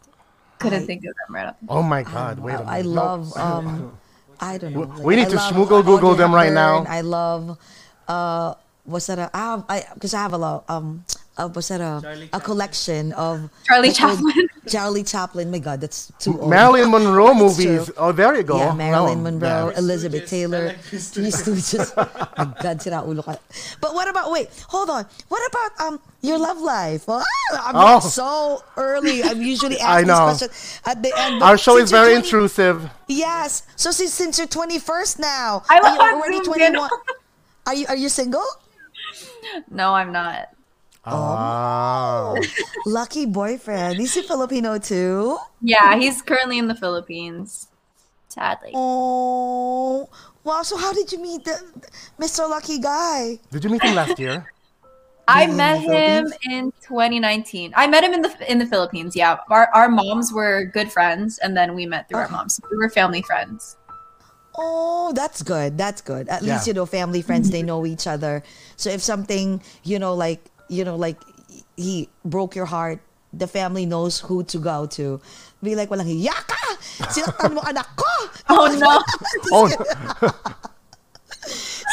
[0.58, 1.56] couldn't I- think of them right off.
[1.68, 2.38] Oh my God!
[2.38, 2.70] Wait a minute.
[2.70, 2.88] I No.
[2.90, 3.92] love um
[4.40, 4.86] I don't know.
[5.02, 6.84] We need I to love schmoogle Google them right now.
[6.88, 7.58] I love
[8.06, 9.18] uh what's that?
[9.18, 11.04] uh, I have I because I have a lot um
[11.36, 14.48] uh, what's that a, Charlie a collection of Charlie Chaplin.
[14.68, 15.50] Charlie Chaplin.
[15.50, 16.48] My God, that's too old.
[16.50, 17.84] Marilyn Monroe That's movies.
[17.86, 17.94] true.
[17.98, 18.56] Oh, there you go.
[18.58, 19.78] Yeah, Marilyn No, Monroe, yeah.
[19.78, 20.28] Elizabeth Stooges.
[20.30, 21.96] Taylor, I like Three Three Stooges.
[22.38, 23.36] My God, sira ulo ka.
[23.80, 24.48] But what about wait?
[24.68, 25.06] Hold on.
[25.28, 27.06] What about um your love life?
[27.08, 28.00] Well, I'm Oh.
[28.00, 29.22] so early.
[29.22, 30.28] I'm usually I asking know.
[30.30, 31.40] this question at the end.
[31.40, 32.90] but Our show is since you're very 20 intrusive.
[33.08, 33.66] Yes.
[33.76, 36.90] So since, since you're 21st now, I are you love already Zoom 21?
[37.66, 38.44] Are you are you single?
[39.70, 40.48] no, I'm not.
[41.06, 42.34] Ah.
[42.86, 44.00] Lucky boyfriend.
[44.00, 45.38] Is he Filipino too?
[45.60, 47.68] Yeah, he's currently in the Philippines.
[48.28, 48.72] Sadly.
[48.74, 50.08] Oh.
[50.42, 50.62] Wow.
[50.62, 51.60] So how did you meet the
[52.20, 52.48] Mr.
[52.48, 53.38] Lucky guy?
[53.50, 54.50] Did you meet him last year?
[55.28, 57.72] I in met him in 2019.
[57.76, 59.16] I met him in the in the Philippines.
[59.16, 62.60] Yeah, our our moms were good friends, and then we met through our moms.
[62.70, 63.76] We were family friends.
[64.56, 65.78] Oh, that's good.
[65.78, 66.28] That's good.
[66.28, 66.54] At Yeah.
[66.54, 68.42] least you know family friends they know each other.
[68.76, 71.18] So if something, you know like, you know like
[71.76, 73.00] he broke your heart,
[73.32, 75.20] the family knows who to go to.
[75.62, 76.76] Be like walang hiya ka.
[77.10, 78.10] Sinaktan mo anak ko.
[78.54, 79.00] Oh no!
[79.52, 79.66] Oh,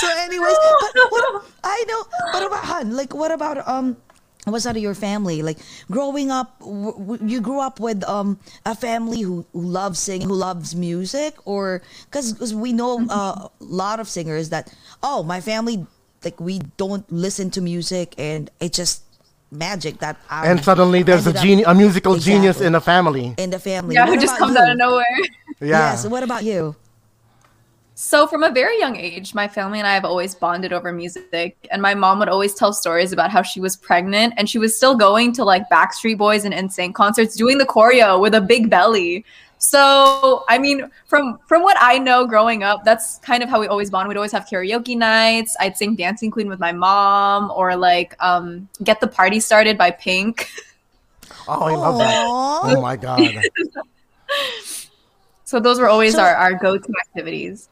[0.02, 0.58] So anyways,
[0.96, 2.04] but what I know,
[2.34, 2.96] what about hun?
[2.96, 3.98] Like what about um
[4.46, 5.42] what's out of your family?
[5.42, 5.60] Like
[5.92, 10.28] growing up, w- w- you grew up with um a family who, who loves singing,
[10.28, 15.42] who loves music, or because we know uh, a lot of singers that oh my
[15.42, 15.86] family
[16.24, 19.04] like we don't listen to music and it's just
[19.52, 22.82] magic that I and suddenly there's a ended up geni- a musical genius in the
[22.82, 23.36] family.
[23.38, 23.96] in the family.
[23.96, 24.60] Yeah, What who just comes you?
[24.62, 25.06] out of nowhere.
[25.60, 25.92] Yeah.
[25.92, 26.08] Yes.
[26.08, 26.76] What about you?
[27.94, 31.56] So from a very young age, my family and I have always bonded over music.
[31.70, 34.76] And my mom would always tell stories about how she was pregnant and she was
[34.76, 38.72] still going to like Backstreet Boys and NSYNC concerts, doing the choreo with a big
[38.72, 39.24] belly.
[39.64, 43.68] So, I mean, from from what I know growing up, that's kind of how we
[43.68, 44.08] always bond.
[44.10, 45.56] We'd always have karaoke nights.
[45.60, 49.92] I'd sing Dancing Queen with my mom, or like um, Get the Party Started by
[49.92, 50.50] Pink.
[51.48, 52.26] Oh, I love that.
[52.28, 53.22] Oh my god.
[55.44, 57.68] So those were always So- our, our go-to activities.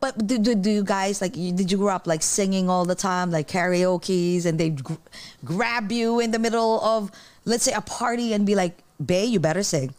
[0.00, 1.36] But do, do, do you guys like?
[1.36, 5.00] You, did you grow up like singing all the time, like karaoke's, and they gr-
[5.44, 7.10] grab you in the middle of,
[7.46, 9.94] let's say, a party and be like, "Bay, you better sing."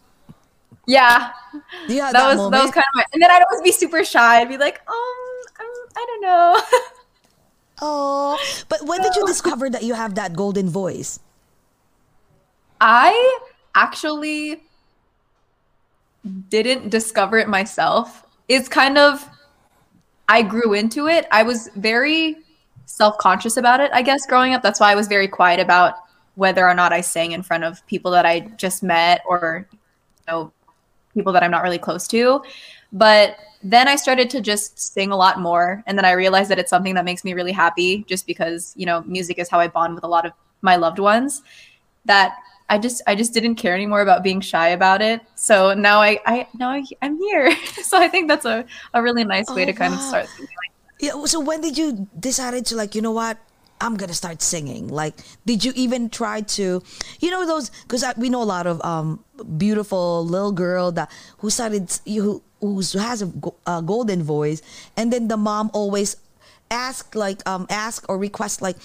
[0.85, 2.51] Yeah, have that, that, was moment?
[2.53, 3.05] that was kind of my.
[3.13, 4.41] And then I'd always be super shy.
[4.41, 4.95] I'd be like, um,
[5.59, 6.61] I'm, I don't know.
[7.85, 11.19] Oh, but when did you discover that you have that golden voice?
[12.79, 13.39] I
[13.75, 14.63] actually
[16.49, 18.25] didn't discover it myself.
[18.47, 19.27] It's kind of
[20.29, 21.27] I grew into it.
[21.31, 22.37] I was very
[22.85, 24.61] self-conscious about it, I guess, growing up.
[24.61, 25.95] That's why I was very quiet about
[26.35, 29.79] whether or not I sang in front of people that I just met or you
[30.27, 30.53] know
[31.13, 32.43] people that I'm not really close to.
[32.91, 36.59] But then I started to just sing a lot more and then I realized that
[36.59, 39.67] it's something that makes me really happy just because, you know, music is how I
[39.67, 41.41] bond with a lot of my loved ones
[42.05, 42.35] that
[42.69, 45.21] I just I just didn't care anymore about being shy about it.
[45.35, 47.55] So now I I now I, I'm here.
[47.83, 50.71] so I think that's a, a really nice way Oh, to kind of start like
[50.99, 51.25] Yeah.
[51.25, 53.37] So when did you decided to like, you know what?
[53.83, 54.87] I'm gonna start singing.
[54.87, 55.13] Like,
[55.45, 56.81] did you even try to,
[57.19, 57.69] you know, those?
[57.83, 59.23] Because we know a lot of um
[59.57, 63.31] beautiful little girl that who started who who has a,
[63.67, 64.61] a golden voice,
[64.95, 66.15] and then the mom always
[66.71, 68.77] ask like um ask or request like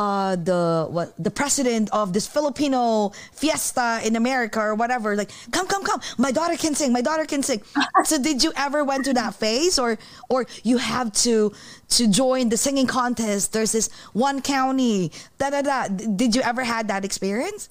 [0.00, 5.16] uh the what the president of this Filipino fiesta in America or whatever.
[5.16, 6.00] Like come come come.
[6.18, 6.92] My daughter can sing.
[6.92, 7.62] My daughter can sing.
[8.04, 11.52] So did you ever went to that phase or or you have to
[11.96, 13.52] to join the singing contest?
[13.52, 15.88] There's this one county da da da.
[15.88, 17.68] Did you ever had that experience?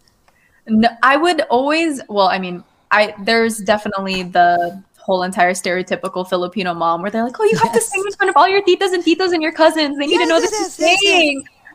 [0.67, 2.01] No, I would always.
[2.09, 7.39] Well, I mean, I there's definitely the whole entire stereotypical Filipino mom where they're like,
[7.39, 9.51] "Oh, you have to sing in front of all your titas and titos and your
[9.53, 9.97] cousins.
[9.97, 11.23] They need to Yes, know yes, this yes, is yes, yes.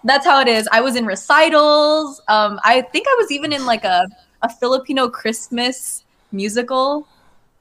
[0.05, 0.69] Sing." That's how it is.
[0.73, 2.21] I was in recitals.
[2.29, 4.07] Um, I think I was even in like a
[4.43, 7.09] a Filipino Christmas musical,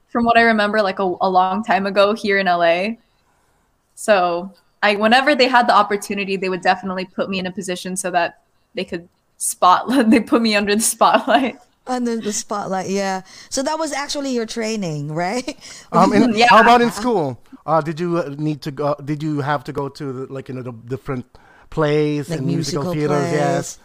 [0.08, 2.96] from what I remember, like a, a long time ago here in LA.
[3.94, 4.52] So
[4.82, 8.10] I, whenever they had the opportunity, they would definitely put me in a position so
[8.10, 8.42] that
[8.74, 10.10] they could spotlight.
[10.10, 11.58] They put me under the spotlight.
[11.86, 15.58] under the spotlight yeah so that was actually your training right
[15.92, 16.46] Um, and Yeah.
[16.48, 17.38] how about in school?
[17.66, 18.94] Uh, did you uh, need to go?
[19.04, 21.26] Did you have to go to the, like you know the different
[21.74, 23.28] plays Like and musical, musical theaters?
[23.28, 23.32] plays.
[23.32, 23.78] Yes.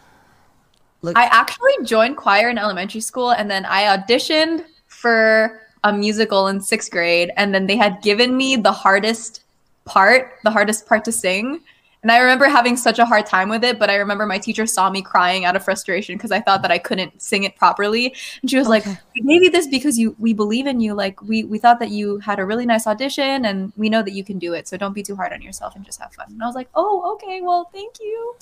[1.02, 6.46] Look, I actually joined choir in elementary school and then I auditioned for a musical
[6.48, 7.30] in sixth grade.
[7.36, 9.42] And then they had given me the hardest
[9.84, 11.60] part, the hardest part to sing.
[12.02, 14.66] And I remember having such a hard time with it, but I remember my teacher
[14.66, 18.14] saw me crying out of frustration because I thought that I couldn't sing it properly.
[18.40, 18.98] And she was like, Okay.
[19.14, 20.94] "We gave you this because you we believe in you.
[20.94, 24.12] Like we we thought that you had a really nice audition and we know that
[24.12, 24.66] you can do it.
[24.66, 26.68] So don't be too hard on yourself and just have fun." And I was like,
[26.74, 27.40] "Oh, okay.
[27.42, 28.36] Well, thank you."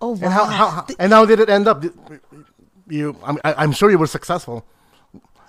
[0.00, 1.84] oh wow And how, how, how and how did it end up?
[2.88, 4.64] You, I'm, I'm sure you were successful.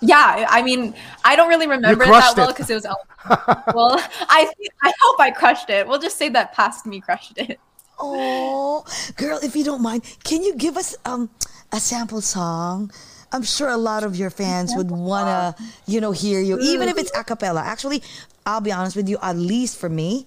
[0.06, 2.84] Yeah, I mean, I don't really remember it that well because it was.
[3.74, 4.50] well, I
[4.82, 5.86] I hope I crushed it.
[5.86, 7.58] We'll just say that past me crushed it.
[7.98, 8.84] Oh,
[9.16, 11.30] girl, if you don't mind, can you give us um
[11.72, 12.90] a sample song?
[13.32, 16.96] I'm sure a lot of your fans would wanna, you know, hear you, even if
[16.96, 17.62] it's a cappella.
[17.62, 18.00] Actually,
[18.46, 19.18] I'll be honest with you.
[19.22, 20.26] At least for me,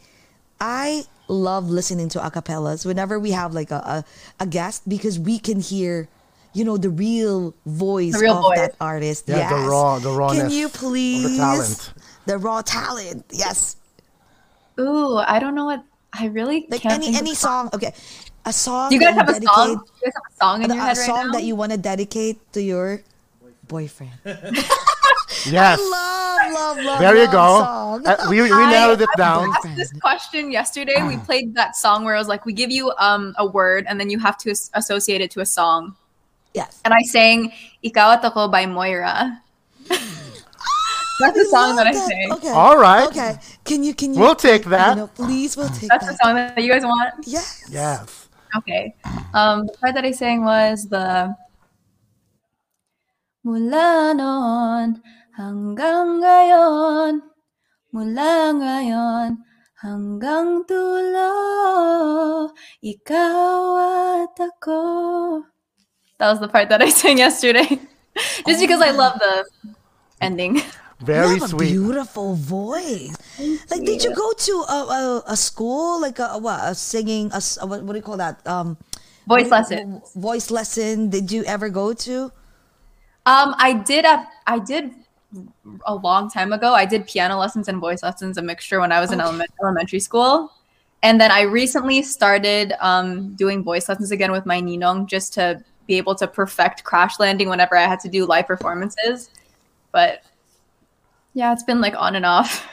[0.60, 4.06] I love listening to a cappellas whenever we have like a, a,
[4.42, 6.10] a guest because we can hear,
[6.54, 8.58] you know, the real voice The real of voice.
[8.60, 9.26] that artist.
[9.28, 11.38] Yeah, the raw- the rawness Can you of the please?
[11.38, 11.94] talent.
[12.26, 13.26] The raw talent.
[13.32, 13.76] Yes.
[14.80, 15.84] Ooh, I don't know what
[16.14, 17.70] I really Like can't any think any song.
[17.74, 17.94] Okay.
[18.46, 19.70] A song Do you guys that have a song?
[19.70, 21.34] You guys have a song in a, your a head right song now?
[21.34, 23.02] that you want to dedicate to your
[23.68, 24.14] boyfriend.
[25.46, 25.80] Yes.
[25.80, 27.00] love, love, love.
[27.00, 27.60] There you love go.
[27.60, 28.08] Song.
[28.08, 29.50] Uh, we we I- narrowed it I down.
[29.50, 31.04] asked this question yesterday.
[31.08, 34.00] We played that song where it was like, we give you um a word and
[34.00, 35.96] then you have to associate it to a song.
[36.58, 36.82] Yes.
[36.82, 37.54] And I sang
[37.86, 39.38] "Ikaw at Ako" by Moira.
[41.22, 42.28] That's the song that I Love sang.
[42.42, 42.54] Okay.
[42.54, 43.10] All right.
[43.10, 43.38] Okay.
[43.66, 44.98] Can you can you We'll take that.
[44.98, 47.26] know, please we'll take That's the song that you guys want.
[47.26, 47.66] Yes.
[47.70, 48.30] Yes.
[48.58, 48.94] Okay.
[49.34, 51.34] Um, the part that I sang was the
[53.48, 55.00] Mula noon
[55.40, 57.24] hanggang ngayon,
[57.96, 59.40] mula ngayon
[59.80, 61.32] hanggang dulo,
[62.84, 63.56] ikaw
[64.20, 64.84] at ako.
[66.20, 67.68] That was the part that I sang yesterday.
[68.48, 69.46] Just because I love the
[70.22, 70.62] ending.
[71.00, 71.68] Very you have sweet.
[71.70, 73.16] a beautiful voice.
[73.70, 77.32] like, did you go to a, a, a school, like a, a what, a singing,
[77.34, 78.46] a, s- a- what, what do you call that?
[78.48, 78.78] Um,
[79.28, 80.02] Voice lesson.
[80.16, 81.10] voice lesson.
[81.10, 82.32] Did you ever go to?
[83.28, 84.90] Um, I did at I did
[85.86, 86.74] a long time ago.
[86.74, 90.00] I did piano lessons and voice lessons, a mixture when I was in element- elementary
[90.00, 90.52] school.
[91.04, 95.62] And then I recently started um, doing voice lessons again with my ninong just to
[95.88, 99.30] be able to perfect crash landing whenever I had to do live performances.
[99.92, 100.22] But
[101.34, 102.68] yeah, it's been like on and off.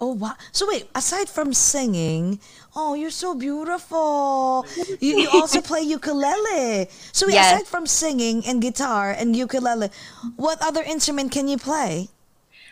[0.00, 0.34] Oh wow!
[0.52, 2.40] So wait, aside from singing,
[2.74, 4.66] oh, you're so beautiful.
[5.00, 6.88] You, you also play ukulele.
[7.12, 7.52] So wait, Yes.
[7.54, 9.90] aside from singing and guitar and ukulele,
[10.36, 12.08] what other instrument can you play?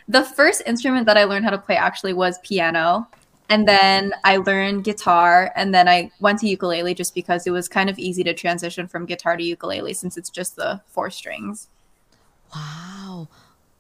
[0.08, 3.08] The first instrument that I learned how to play actually was piano.
[3.52, 7.68] And then I learned guitar and then I went to ukulele just because it was
[7.68, 11.68] kind of easy to transition from guitar to ukulele since it's just the four strings.
[12.54, 13.28] Wow,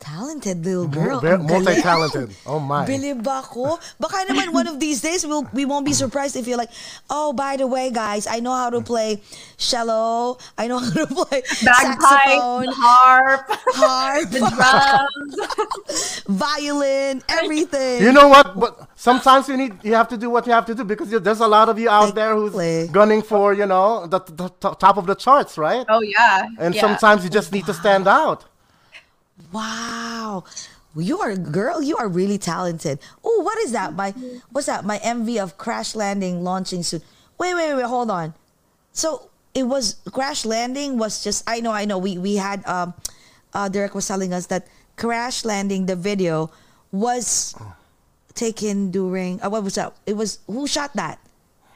[0.02, 1.20] talented little girl.
[1.20, 2.34] Very multi-talented.
[2.46, 2.84] Oh my.
[2.84, 3.78] Bilib ako.
[4.00, 6.74] Baka naman one of these days we'll, we won't be surprised if you're like,
[7.08, 9.22] oh, by the way, guys, I know how to play
[9.58, 10.38] cello.
[10.58, 13.46] I know how to play Bagpipe, saxophone, harp,
[13.78, 16.24] harp, the drums.
[16.26, 18.02] violin, everything.
[18.02, 18.58] You know what?
[18.58, 21.40] But sometimes you need you have to do what you have to do because there's
[21.40, 22.92] a lot of you out there who's Exactly.
[22.92, 25.86] gunning for you know the, the, top of the charts, right?
[25.88, 26.48] Oh yeah.
[26.58, 26.80] And yeah.
[26.80, 28.44] sometimes you just need to stand out.
[29.52, 30.44] Wow.
[30.94, 32.98] You are a girl, you are really talented.
[33.24, 33.94] Oh, what is that?
[33.94, 34.10] My
[34.50, 34.84] what's that?
[34.84, 37.00] My MV of Crash Landing launching soon.
[37.38, 38.34] Wait, wait, wait, hold on.
[38.92, 41.96] So it was Crash Landing was just I know, I know.
[41.96, 42.92] We we had um
[43.54, 44.66] uh Derek was telling us that
[44.96, 46.50] Crash Landing the video
[46.92, 47.54] was
[48.34, 49.94] taken during uh, what was that?
[50.04, 51.18] It was who shot that?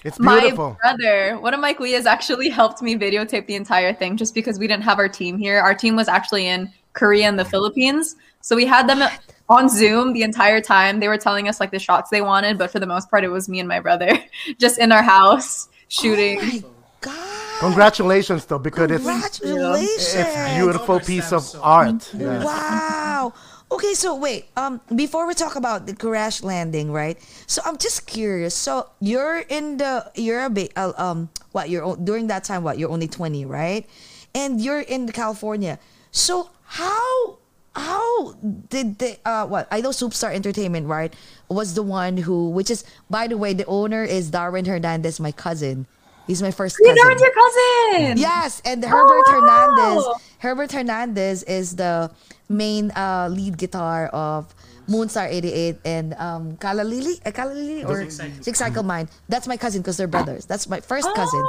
[0.05, 4.35] It's my brother, one of my kuyas actually helped me videotape the entire thing just
[4.35, 5.59] because we didn't have our team here.
[5.59, 8.17] Our team was actually in Korea and the Philippines.
[8.41, 9.09] So we had them
[9.49, 10.99] on Zoom the entire time.
[10.99, 13.29] They were telling us like the shots they wanted, but for the most part, it
[13.29, 14.11] was me and my brother
[14.59, 16.39] just in our house shooting.
[16.41, 16.65] Oh my
[17.01, 17.61] god.
[17.61, 20.15] Congratulations, though, because it's Congratulations.
[20.15, 22.11] it's beautiful piece of art.
[22.13, 22.45] Yeah.
[22.45, 23.33] Wow.
[23.73, 24.47] Okay, so wait.
[24.57, 27.19] Um, before we talk about the crash landing, right?
[27.47, 28.55] So I'm just curious.
[28.55, 32.63] So you're in the you're a bit uh, um what you're o- during that time
[32.63, 33.87] what you're only 20, right?
[34.35, 35.79] And you're in California.
[36.13, 37.39] So how
[37.75, 38.33] how
[38.71, 41.13] did they uh what I know Soupstar Entertainment right
[41.49, 45.33] was the one who which is by the way the owner is Darwin Hernandez my
[45.33, 45.87] cousin.
[46.27, 47.05] He's my first You cousin.
[47.07, 48.19] know, your cousin.
[48.19, 49.77] Yes, and Herbert wow.
[49.77, 50.05] Hernandez.
[50.41, 52.11] Herbert Hernandez is the
[52.49, 54.53] main uh, lead guitar of
[54.89, 59.09] Moonstar 88 and um, Kalalili, uh, Kalalili or Six Cycle Mind.
[59.29, 60.47] That's my cousin because they're brothers.
[60.47, 61.45] That's my first cousin.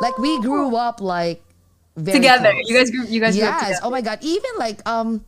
[0.00, 1.42] Like we grew up like
[1.96, 2.52] very Together.
[2.52, 2.68] close.
[2.68, 3.80] You guys grew you guys grew up Yes.
[3.82, 4.18] Oh my god.
[4.22, 5.24] Even like um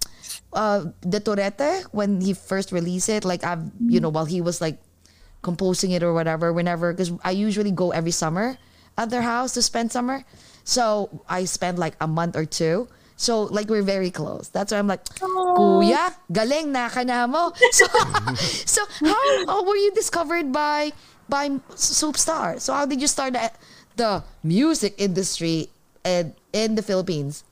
[0.53, 4.61] uh the Torete when he first released it, like I've you know, while he was
[4.61, 4.79] like
[5.43, 8.59] composing it or whatever, whenever because I usually go every summer
[8.99, 10.25] at their house to spend summer.
[10.65, 12.89] So I spend like a month or two.
[13.17, 14.49] So like we're very close.
[14.49, 17.53] That's why I'm like, Kuya, galing na ka na mo.
[17.73, 17.87] So,
[18.67, 20.93] so how, how were you discovered by
[21.29, 22.61] by Soupstar?
[22.61, 23.51] So how did you start the,
[23.97, 25.71] the music industry
[26.07, 27.45] in, in the Philippines?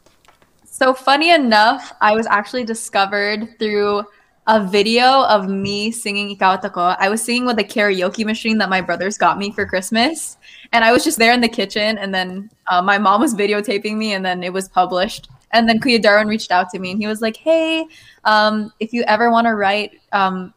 [0.65, 4.05] So funny enough, I was actually discovered through
[4.47, 8.69] a video of me singing Ikaw at I was singing with a karaoke machine that
[8.69, 10.37] my brothers got me for Christmas.
[10.73, 13.97] And I was just there in the kitchen and then uh, my mom was videotaping
[13.97, 15.29] me and then it was published.
[15.53, 17.87] And then Kuya Darwin reached out to me and he was like, hey,
[18.25, 20.53] um, if you ever want to write, um,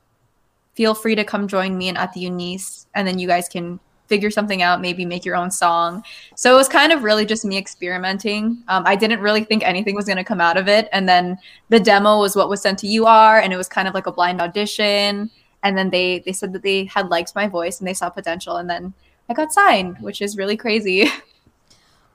[0.74, 3.80] feel free to come join me and at the Eunice and then you guys can
[4.08, 6.04] figure something out maybe make your own song
[6.36, 9.96] so it was kind of really just me experimenting um, i didn't really think anything
[9.96, 11.38] was going to come out of it and then
[11.70, 14.12] the demo was what was sent to ur and it was kind of like a
[14.12, 15.30] blind audition
[15.64, 18.58] and then they they said that they had liked my voice and they saw potential
[18.58, 18.94] and then
[19.30, 21.08] i got signed which is really crazy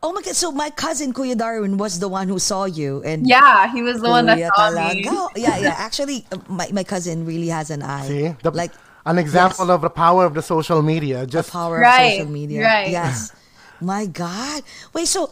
[0.02, 0.34] Oh my god!
[0.34, 4.02] So my cousin Kuya Darwin was the one who saw you, and yeah he was
[4.02, 5.28] the one that Kuya saw me talaga.
[5.36, 5.74] Yeah, yeah.
[5.78, 8.08] Actually, uh, my, my cousin really has an eye.
[8.08, 11.26] See, the, like an example of the power of the social media.
[11.26, 12.62] Just power Right, of social media.
[12.64, 12.90] right.
[12.90, 13.32] Yes.
[13.80, 14.62] my God.
[14.92, 15.06] Wait.
[15.08, 15.30] So,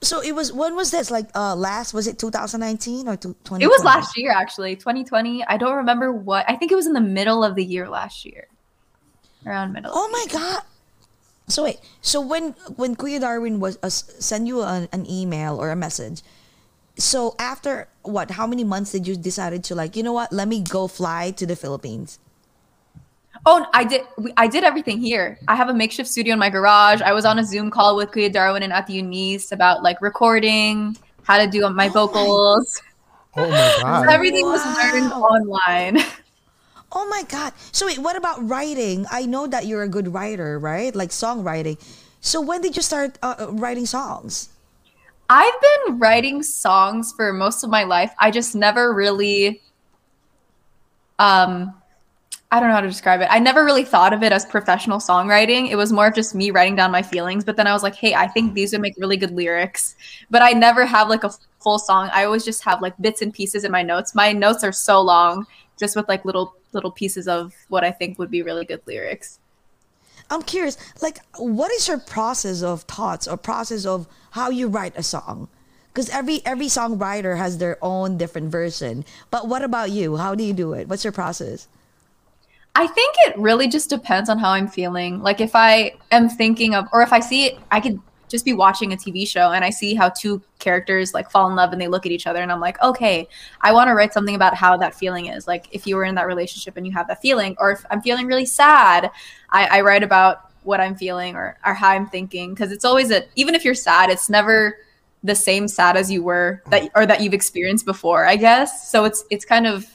[0.00, 0.52] so it was.
[0.52, 1.10] When was this?
[1.10, 1.94] Like uh, last?
[1.94, 3.64] Was it 2019 or 2020?
[3.64, 6.92] it was last year actually 2020 i don't remember what i think it was in
[6.92, 8.48] the middle of the year last year
[9.46, 10.62] around middle Oh my God.
[11.48, 11.78] So wait.
[12.00, 16.22] So when when Kuya Darwin was uh, send you an, an email or a message.
[16.98, 18.32] So after what?
[18.32, 19.94] How many months did you decided to like?
[19.96, 20.32] You know what?
[20.32, 22.18] Let me go fly to the Philippines.
[23.44, 24.02] Oh, I did.
[24.36, 25.38] I did everything here.
[25.48, 27.00] I have a makeshift studio in my garage.
[27.02, 30.00] I was on a Zoom call with Kuya Darwin and at the Eunice about like
[30.00, 32.80] recording, how to do my vocals.
[33.34, 34.08] oh my So god.
[34.10, 35.98] everything was learned online.
[36.92, 37.52] Oh my God.
[37.72, 39.06] So wait, what about writing?
[39.10, 40.94] I know that you're a good writer, right?
[40.94, 41.78] Like songwriting.
[42.20, 44.50] So when did you start uh, uh, writing songs?
[45.28, 48.12] I've been writing songs for most of my life.
[48.18, 49.62] I just never really
[51.18, 51.74] um
[52.52, 53.28] I don't know how to describe it.
[53.30, 55.70] I never really thought of it as professional songwriting.
[55.70, 57.44] It was more of just me writing down my feelings.
[57.44, 59.96] But then I was like, hey, I think these would make really good lyrics.
[60.30, 61.30] But I never have like a
[61.62, 62.10] full song.
[62.12, 64.14] I always just have like bits and pieces in my notes.
[64.14, 65.46] My notes are so long,
[65.80, 69.38] just with like little little pieces of what I think would be really good lyrics.
[70.28, 74.92] I'm curious, like, what is your process of thoughts or process of how you write
[74.96, 75.48] a song?
[75.88, 79.06] Because every every songwriter has their own different version.
[79.30, 80.16] But what about you?
[80.16, 80.86] How do you do it?
[80.88, 81.66] What's your process?
[82.74, 85.22] I think it really just depends on how I'm feeling.
[85.22, 88.54] Like if I am thinking of, or if I see it, I could just be
[88.54, 91.80] watching a TV show and I see how two characters like fall in love and
[91.80, 93.28] they look at each other and I'm like, okay,
[93.60, 95.46] I want to write something about how that feeling is.
[95.46, 98.00] Like if you were in that relationship and you have that feeling, or if I'm
[98.00, 99.10] feeling really sad,
[99.50, 102.54] I, I write about what I'm feeling or, or how I'm thinking.
[102.56, 104.78] Cause it's always a, even if you're sad, it's never
[105.22, 108.90] the same sad as you were that, or that you've experienced before, I guess.
[108.90, 109.86] So it's, it's kind of,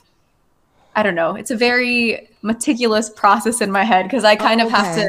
[0.97, 1.35] I don't know.
[1.35, 5.07] It's a very meticulous process in my head because I kind Oh, of have to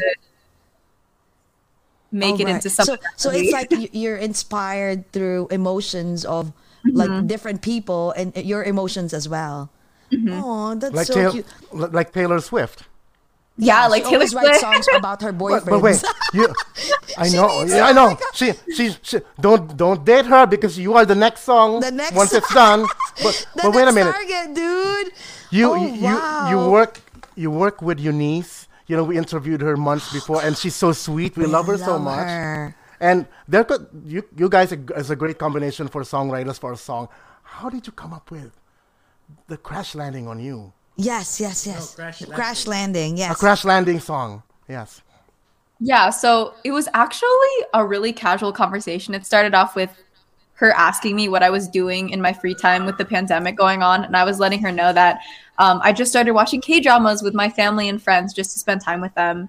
[2.11, 2.55] make Oh, it right.
[2.55, 2.97] into something.
[3.17, 6.53] So, so it's like you- you're inspired through emotions of
[6.85, 7.27] like Mm-hmm.
[7.27, 9.69] different people and your emotions as well.
[10.29, 11.45] Oh, that's Like, so Taylor, cute.
[11.91, 12.83] like Taylor Swift.
[13.59, 15.65] Yeah, like she Taylor always writes songs about her boyfriends.
[15.65, 16.47] But, but wait, you,
[17.17, 18.17] I know, yeah, I know.
[18.33, 21.81] She, she, she, don't, don't date her because you are the next song.
[21.81, 22.85] The next once it's done.
[23.21, 24.13] But, but wait a minute.
[24.13, 25.11] Target, dude.
[25.51, 26.49] You, Oh, you, you, wow.
[26.49, 27.01] you work,
[27.35, 28.67] you work with Eunice.
[28.87, 31.35] You know, we interviewed her months before, and she's so sweet.
[31.37, 32.27] We love her so love much.
[32.27, 32.75] her.
[33.01, 33.87] And they're good.
[34.05, 37.09] You, you guys is a great combination for songwriters for a song.
[37.43, 38.51] How did you come up with
[39.47, 40.71] the crash landing on you?
[40.99, 41.95] Yes, yes, yes.
[41.95, 43.17] Crash Crash landing.
[43.17, 43.31] Yes.
[43.31, 44.43] A crash landing song.
[44.67, 45.01] Yes.
[45.79, 47.29] Yeah, so it was actually
[47.73, 49.13] a really casual conversation.
[49.13, 49.89] It started off with
[50.55, 53.81] her asking me what I was doing in my free time with the pandemic going
[53.81, 55.21] on, and I was letting her know that
[55.57, 58.81] um, I just started watching K dramas with my family and friends just to spend
[58.81, 59.47] time with them.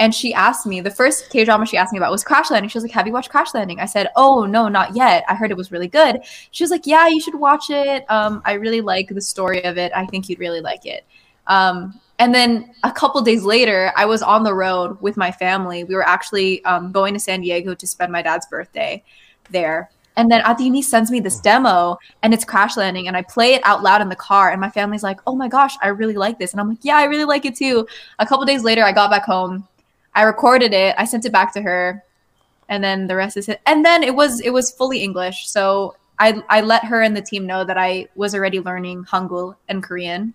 [0.00, 2.70] And she asked me the first K drama she asked me about was Crash Landing.
[2.70, 5.24] She was like, "Have you watched Crash Landing?" I said, "Oh no, not yet.
[5.28, 8.10] I heard it was really good." She was like, "Yeah, you should watch it.
[8.10, 9.92] Um, I really like the story of it.
[9.94, 11.04] I think you'd really like it."
[11.48, 15.84] Um, and then a couple days later, I was on the road with my family.
[15.84, 19.04] We were actually um, going to San Diego to spend my dad's birthday
[19.50, 19.90] there.
[20.16, 23.62] And then Eunice sends me this demo and it's crash landing and I play it
[23.64, 26.38] out loud in the car and my family's like, oh my gosh, I really like
[26.38, 26.52] this.
[26.52, 27.86] And I'm like, yeah, I really like it too.
[28.18, 29.66] A couple days later, I got back home.
[30.14, 30.94] I recorded it.
[30.98, 32.04] I sent it back to her.
[32.68, 33.60] And then the rest is it.
[33.66, 35.48] And then it was it was fully English.
[35.48, 39.56] So I, I let her and the team know that I was already learning Hangul
[39.68, 40.34] and Korean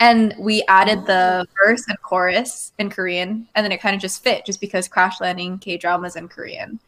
[0.00, 4.22] and we added the verse and chorus in Korean, and then it kind of just
[4.22, 6.80] fit, just because Crash Landing K dramas in Korean.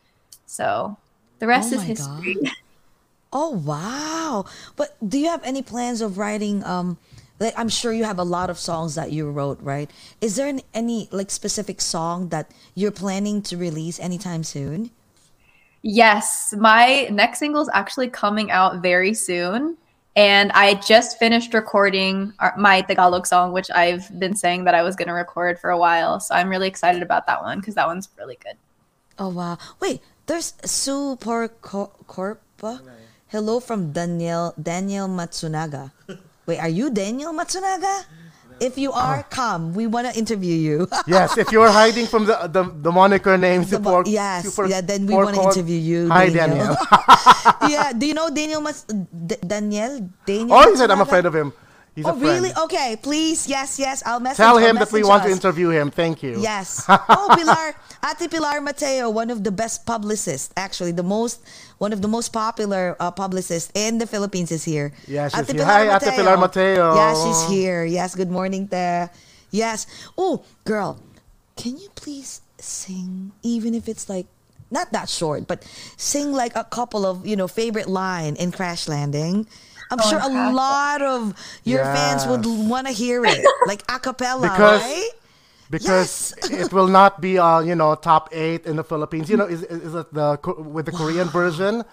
[0.47, 0.97] So
[1.39, 2.37] the rest Oh is history.
[3.33, 4.45] Oh wow!
[4.77, 6.65] But do you have any plans of writing?
[6.65, 6.99] Um,
[7.43, 9.91] like I'm sure you have a lot of songs that you wrote, right?
[10.21, 14.91] Is there an, any like specific song that you're planning to release anytime soon?
[15.83, 19.77] Yes, my next single is actually coming out very soon.
[20.15, 24.83] And I just finished recording our, my Tagalog song, which I've been saying that I
[24.83, 26.21] was going to record for a while.
[26.21, 28.57] So I'm really excited about that one because that one's really good.
[29.19, 29.59] Oh wow!
[29.81, 32.81] Wait, there's Sue Corpa.
[33.29, 35.93] Hello from Daniel Daniel Matsunaga.
[36.47, 38.05] Wait, are you Daniel Matsunaga?
[38.61, 39.31] If you are, oh.
[39.31, 39.75] come.
[39.75, 40.87] We want to interview you.
[41.07, 44.71] Yes, if you're hiding from the the, the moniker name The support, mo- yes, super-
[44.71, 46.75] yeah, then we wanna interview you, Hi, Daniel.
[46.75, 46.77] Daniel.
[47.75, 47.91] yeah.
[47.91, 50.07] Do you know Daniel Mas- D- Daniel?
[50.27, 50.55] Daniel.
[50.55, 51.11] oh, he said I'm Matsunaga?
[51.11, 51.51] afraid of him.
[51.95, 52.51] He's Oh, really?
[52.57, 53.47] Okay, please.
[53.47, 54.03] Yes, yes.
[54.07, 54.39] I'll message.
[54.39, 55.91] Tell I'll him that we want to interview him.
[55.91, 56.41] Thank you.
[56.41, 56.85] Yes.
[56.89, 61.43] Oh, Pilar, Ate Pilar Mateo, one of the best publicists, actually, the most,
[61.79, 64.93] one of the most popular uh, publicists in the Philippines is here.
[65.07, 65.65] Yeah, she's Ate here.
[65.65, 66.95] Hi, Ate Pilar Mateo.
[66.95, 67.85] Yeah, she's here.
[67.85, 69.07] Yes, good morning, te.
[69.51, 69.87] Yes.
[70.17, 70.99] Oh, girl,
[71.57, 74.27] can you please sing, even if it's like,
[74.71, 75.63] not that short, but
[75.99, 79.47] sing like a couple of, you know, favorite line in Crash Landing.
[79.93, 81.35] I'm Oh, sure a lot of
[81.65, 85.11] your fans would want to hear it, like a cappella, Because- right?
[85.71, 89.29] because it will not be uh you know top eight in the Philippines.
[89.31, 90.37] You know, is is it the
[90.75, 91.85] with the Korean version?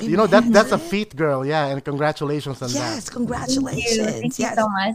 [0.00, 1.46] You know that that's a feat, girl.
[1.46, 2.94] Yeah, and congratulations on Yes, that.
[2.94, 4.10] Yes, congratulations.
[4.22, 4.54] Thank you yes.
[4.58, 4.94] so much.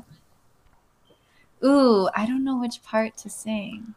[1.64, 3.94] Ooh, I don't know which part to sing.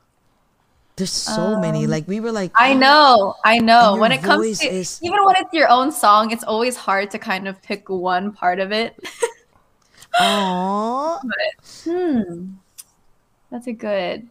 [0.97, 1.87] There's so many.
[1.89, 3.97] Like we were like, I know, I know.
[3.97, 7.19] When it comes to is- even when it's your own song, it's always hard to
[7.19, 8.95] kind of pick one part of it.
[10.21, 11.21] oh,
[11.85, 12.53] hmm,
[13.51, 14.29] that's a good.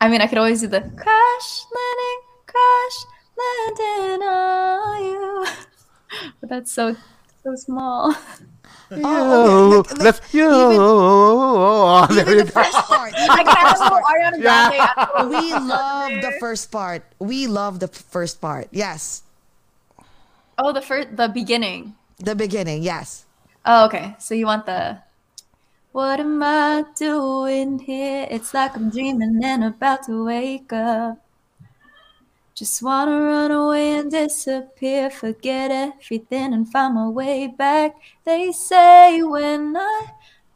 [0.00, 2.98] I mean, I could always do the crash landing, crash
[3.40, 5.46] landing on you,
[6.40, 6.94] but that's so
[7.42, 8.14] so small.
[9.04, 9.76] Oh, you.
[9.82, 10.48] Like- like Let's you.
[10.48, 13.12] even- Oh, there Even you the first part.
[13.12, 14.04] Even I the can't first part.
[14.04, 14.70] Ariana Yeah.
[14.70, 14.80] Grande.
[14.96, 15.24] I.
[15.28, 17.02] We love the first part.
[17.18, 18.68] We love the first part.
[18.72, 19.22] Yes.
[20.56, 21.94] Oh, the first, the beginning.
[22.18, 22.82] The beginning.
[22.82, 23.24] Yes.
[23.64, 24.16] Oh, okay.
[24.18, 24.98] So you want the.
[25.92, 28.26] What am I doing here?
[28.30, 31.18] It's like I'm dreaming and about to wake up.
[32.58, 37.94] Just wanna run away and disappear, forget everything and find my way back.
[38.24, 40.06] They say when I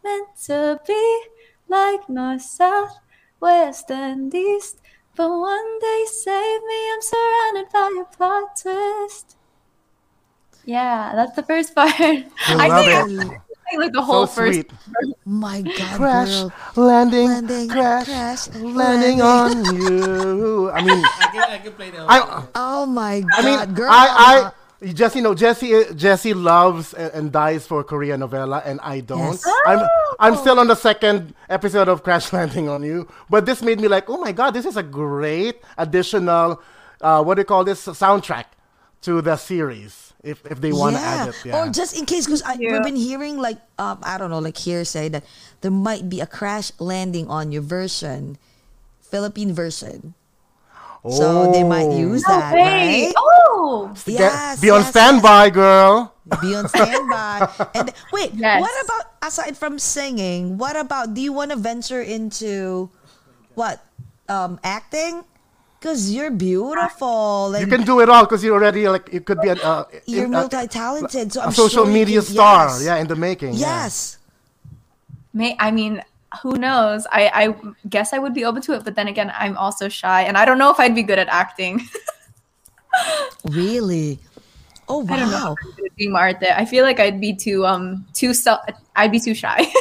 [0.02, 1.22] meant to be
[1.68, 2.98] like north, south,
[3.38, 4.80] west, and east.
[5.14, 9.36] But one day save me, I'm surrounded by a plot twist.
[10.64, 11.92] Yeah, that's the first part.
[12.00, 13.30] I love think it.
[13.30, 14.54] I like the So whole first.
[14.54, 14.72] sweet.
[15.24, 16.52] My God, Crash, girl.
[16.76, 20.70] landing, Landing, crash, crash, landing on you.
[20.70, 23.90] I mean, I can, I can play the I, Oh my God, I mean, girl.
[23.90, 24.50] I,
[24.82, 29.20] I, Jesse, no, Jesse, Jesse loves and, and dies for Korean novella, and I don't.
[29.38, 29.46] Yes.
[29.66, 33.80] I'm, I'm still on the second episode of Crash Landing on You, but this made
[33.80, 36.60] me like, oh my god, this is a great additional,
[37.00, 38.46] uh, what do you call this soundtrack
[39.02, 41.36] to the series if if they want to add it.
[41.44, 41.58] Yeah.
[41.58, 42.72] Or just in case, because Yeah.
[42.78, 45.24] we've been hearing like um, I don't know, like hearsay that
[45.60, 48.38] there might be a crash landing on your version,
[49.00, 50.14] Philippine version.
[51.04, 51.10] Oh.
[51.10, 51.98] So they might Oh.
[51.98, 53.10] use No that, way.
[53.10, 53.14] right?
[53.18, 56.14] Oh, Get- Yes, be on yes, standby, girl.
[56.40, 57.50] Be on standby.
[57.74, 58.60] and wait, Yes.
[58.62, 60.56] what about aside from singing?
[60.58, 62.90] What about do you want to venture into
[63.58, 63.82] what
[64.30, 65.24] um acting?
[65.82, 67.50] Because you're beautiful.
[67.58, 70.26] You can do it all because you're already like you could be an uh, You're
[70.30, 72.66] in- uh, multi-talented, so I'm social sure media can- star.
[72.70, 72.84] yes.
[72.86, 73.54] Yeah, in the making.
[73.58, 73.82] yeah.
[73.82, 74.18] Yes.
[75.34, 75.98] may I mean,
[76.46, 77.02] who knows?
[77.10, 77.44] I I
[77.90, 80.46] guess I would be open to it, but then again, I'm also shy, and I
[80.46, 81.82] don't know if I'd be good at acting.
[83.48, 84.18] Really?
[84.86, 85.14] Oh wow!
[85.14, 85.48] I don't know.
[85.50, 85.56] wow.
[85.58, 88.60] if I'm good at Being arte, I feel like I'd be too um too self.
[88.94, 89.66] I'd be too shy.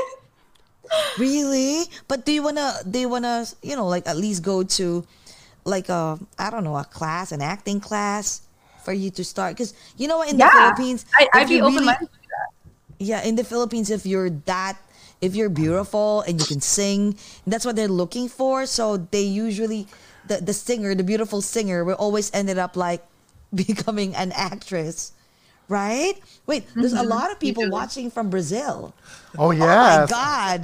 [1.18, 1.88] Really?
[2.10, 5.08] But do you wanna do you wanna you know like at least go to
[5.66, 8.42] like a I don't know a class an acting class
[8.84, 9.56] for you to start?
[9.56, 12.10] Because you know what in the Philippines I, I'd be open really- minded.
[13.00, 14.78] yeah in the Philippines if you're that
[15.22, 18.66] if you're beautiful and you can sing that's what they're looking for.
[18.66, 19.88] So they usually
[20.28, 23.06] the the singer the beautiful singer will always ended up like
[23.54, 25.14] becoming an actress
[25.72, 26.16] right
[26.46, 27.06] wait there's Mm-hmm.
[27.06, 28.94] a lot of people watching from Brazil
[29.40, 29.64] Oh yeah!
[29.64, 30.10] Oh my yes.
[30.12, 30.60] God!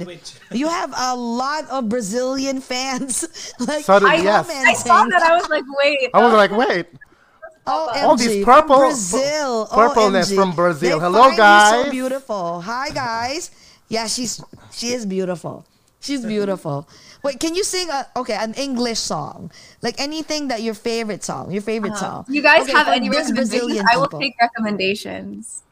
[0.52, 3.24] You have a lot of Brazilian fans.
[3.58, 4.44] like So I, yes.
[4.52, 5.22] I saw that.
[5.24, 6.10] I was like, wait.
[6.12, 6.84] I was like, wait.
[7.66, 10.34] oh, All these purple- Brazil, purpleness OMG.
[10.36, 10.98] from Brazil.
[10.98, 11.84] They Hello, find you guys.
[11.86, 12.60] So beautiful.
[12.60, 13.50] Hi guys.
[13.88, 14.36] Yeah, she's
[14.70, 15.64] she is beautiful.
[16.04, 16.86] She's beautiful.
[17.22, 19.50] Wait, can you sing a okay an English song?
[19.82, 22.22] Like anything that your favorite song, your favorite uh-huh.
[22.22, 22.26] song.
[22.28, 23.50] you guys Okay, have any recommendations?
[23.50, 24.20] Brazilian I will people.
[24.20, 25.62] take recommendations.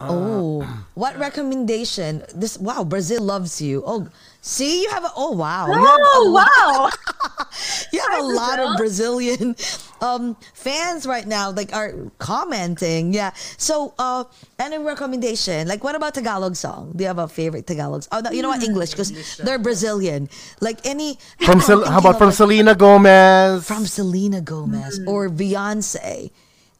[0.00, 2.22] Oh, uh, what recommendation?
[2.32, 3.82] This wow, Brazil loves you.
[3.84, 4.06] Oh,
[4.40, 6.90] see, you have a oh wow, you have a Oh wow!
[7.92, 9.56] you have a Hi, lot of Brazilian
[10.00, 13.12] um, fans right now, like are commenting.
[13.12, 13.32] Yeah.
[13.56, 14.24] So, uh,
[14.58, 15.66] any recommendation?
[15.68, 16.92] Like, what about Tagalog song?
[16.94, 18.02] Do you have a favorite Tagalog?
[18.04, 18.10] song?
[18.12, 18.62] Oh, no, you know what?
[18.62, 20.28] English, because they're Brazilian.
[20.60, 23.66] Like any From Sel- how about from like, Selena Gomez?
[23.66, 25.08] from Selena Gomez Mm.
[25.08, 26.30] or Beyonce?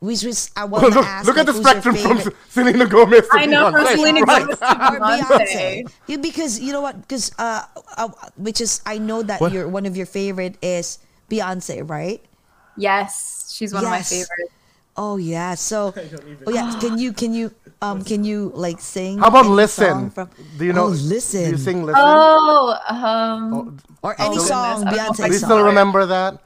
[0.00, 1.26] Which was I want to look, ask.
[1.26, 3.26] look at the spectrum from Selena Gomez.
[3.26, 3.94] To I know from Beyonce.
[3.98, 4.42] Selena Right.
[4.46, 5.26] Gomez to Beyonce.
[5.26, 5.90] Beyonce.
[6.06, 7.00] Yeah, because you know what?
[7.02, 7.62] Because uh,
[7.96, 9.50] uh, which is I know that What?
[9.50, 12.22] your one of your favorite is Beyonce, right?
[12.76, 13.90] Yes, she's one Yes.
[13.90, 14.54] of my favorites.
[14.96, 15.54] Oh yeah.
[15.58, 15.94] So
[16.46, 16.78] oh yeah.
[16.78, 17.50] Can you can you
[17.82, 19.18] um can you like sing?
[19.18, 20.10] How about listen?
[20.10, 20.86] From, Do you know?
[20.86, 21.44] Oh, listen.
[21.44, 22.02] Do you sing listen?
[22.06, 24.94] Oh, um, or any Oh, song goodness.
[24.94, 26.38] Beyonce Do you still remember that?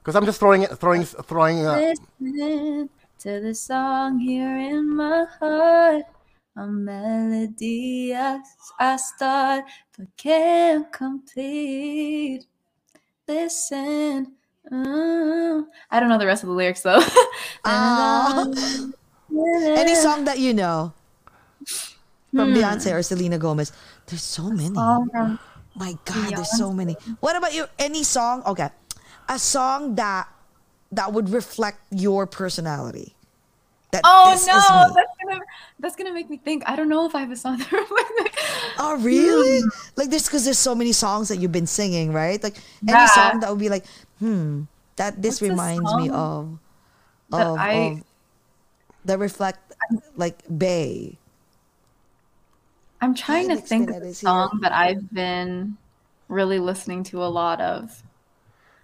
[0.00, 1.66] Because I'm just throwing it, throwing, throwing.
[1.66, 2.88] Uh, listen
[3.20, 6.04] to the song here in my heart.
[6.56, 8.40] A melody I,
[8.78, 9.64] I start
[9.96, 12.44] but can't complete.
[13.28, 14.32] Listen.
[14.70, 15.64] mm.
[15.90, 17.00] I don't know the rest of the lyrics though.
[17.64, 18.46] Ah.
[19.30, 20.92] any song that you know
[22.34, 22.56] from Hmm.
[22.56, 23.70] Beyonce or Selena Gomez.
[24.06, 24.74] There's so many.
[24.74, 25.38] Song from-
[25.76, 26.94] My God, there's so many.
[27.20, 27.66] What about you?
[27.78, 28.42] Any song?
[28.46, 28.70] Okay,
[29.30, 30.28] a song that
[30.92, 33.14] that would reflect your personality.
[33.92, 35.40] That Oh no, that's gonna
[35.78, 36.62] that's gonna make me think.
[36.66, 38.44] I don't know if I have a song that reflects.
[38.78, 39.62] Oh really?
[39.96, 42.42] Like this because there's so many songs that you've been singing, right?
[42.42, 42.56] Like
[42.86, 43.06] any Yeah.
[43.06, 43.86] song that would be like,
[44.18, 44.62] hmm,
[44.96, 46.58] that this What's reminds me of
[47.30, 48.02] that of, I- of
[49.06, 49.72] that reflect
[50.16, 51.16] like Bay.
[53.00, 54.14] I'm trying to think of a here.
[54.14, 55.78] song that I've been
[56.28, 58.02] really listening to a lot of.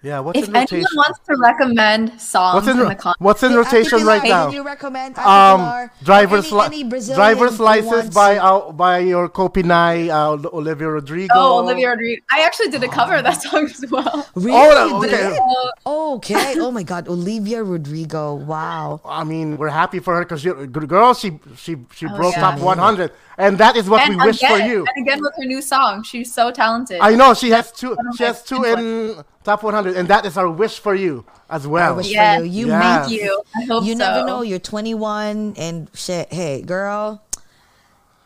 [0.03, 0.97] Yeah, what's If in anyone rotation?
[0.97, 4.29] wants to recommend songs What's in, in, the comments, what's in rotation right now?
[4.29, 4.47] You, Um, What's in Ate Pilar, right now?
[4.47, 8.99] Did you recommend Um, driver's Or li- any, any Brazilian driver's license by uh, by
[8.99, 11.35] your Copinai uh, Olivia Rodrigo.
[11.35, 12.23] oh, Olivia Rodrigo.
[12.31, 14.29] I actually did a cover of that song as well.
[14.37, 14.53] Really?
[14.55, 15.31] Oh, You okay.
[15.31, 15.41] did?
[15.87, 16.55] Okay.
[16.61, 18.35] Oh my God, Olivia Rodrigo.
[18.35, 19.01] Wow.
[19.05, 22.53] I mean, we're happy for her because girl, she she she broke yeah.
[22.53, 24.85] top 100, and that is what and we wish for you.
[24.95, 26.99] And again with her new song, she's so talented.
[27.01, 27.97] I know she has two.
[28.17, 31.97] She has two in top 100, and that is our wish for you as well.
[31.97, 32.39] wish Yes.
[32.41, 32.51] for you.
[32.51, 32.79] You Yeah.
[32.79, 33.43] make Thank you.
[33.57, 33.99] I hope you so.
[33.99, 34.43] never know.
[34.43, 36.33] You're 21 and shit.
[36.33, 37.23] Hey, girl,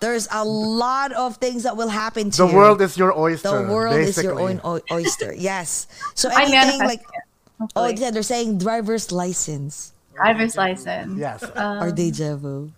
[0.01, 2.51] there's a lot of things that will happen to The you.
[2.53, 3.67] The world is your oyster.
[3.67, 5.35] the world is your own o- oyster.
[5.37, 5.87] Yes.
[6.15, 7.71] So anything manifest like it.
[7.77, 11.19] oh yeah, they're saying driver's license driver's license.
[11.19, 11.43] Yes.
[11.45, 12.73] or um, deja vu.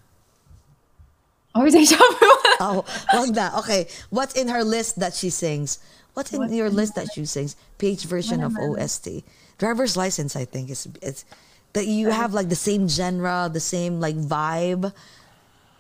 [1.55, 2.33] Or deja vu.
[2.61, 2.85] Oh, oh
[3.15, 3.59] wag na.
[3.61, 5.79] Okay, what's in her list that she sings?
[6.15, 7.57] What's in your list that she sings?
[7.79, 9.25] Page version of OST.
[9.59, 11.25] Driver's license, I think, is it's
[11.73, 14.93] that you have like the same genre, the same like vibe,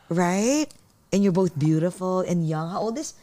[0.08, 0.66] right?
[1.12, 2.70] And you're both beautiful and young.
[2.70, 3.14] How old is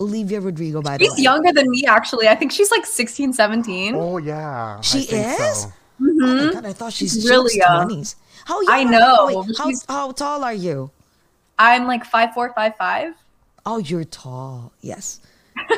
[0.00, 0.82] Olivia Rodrigo?
[0.82, 1.10] By the way?
[1.16, 2.28] She's younger than me, actually.
[2.28, 3.94] I think she's like 16, 17.
[3.94, 4.80] Oh yeah.
[4.80, 5.62] She think is?
[5.62, 5.72] so.
[6.00, 7.88] Oh my god, I thought she's, She's she really young.
[7.88, 8.14] 20s.
[8.44, 8.72] How young?
[8.72, 10.90] I know, wait, but how, how tall are you?
[11.58, 13.14] I'm like five four, five five.
[13.66, 14.72] Oh, you're tall.
[14.80, 15.20] Yes.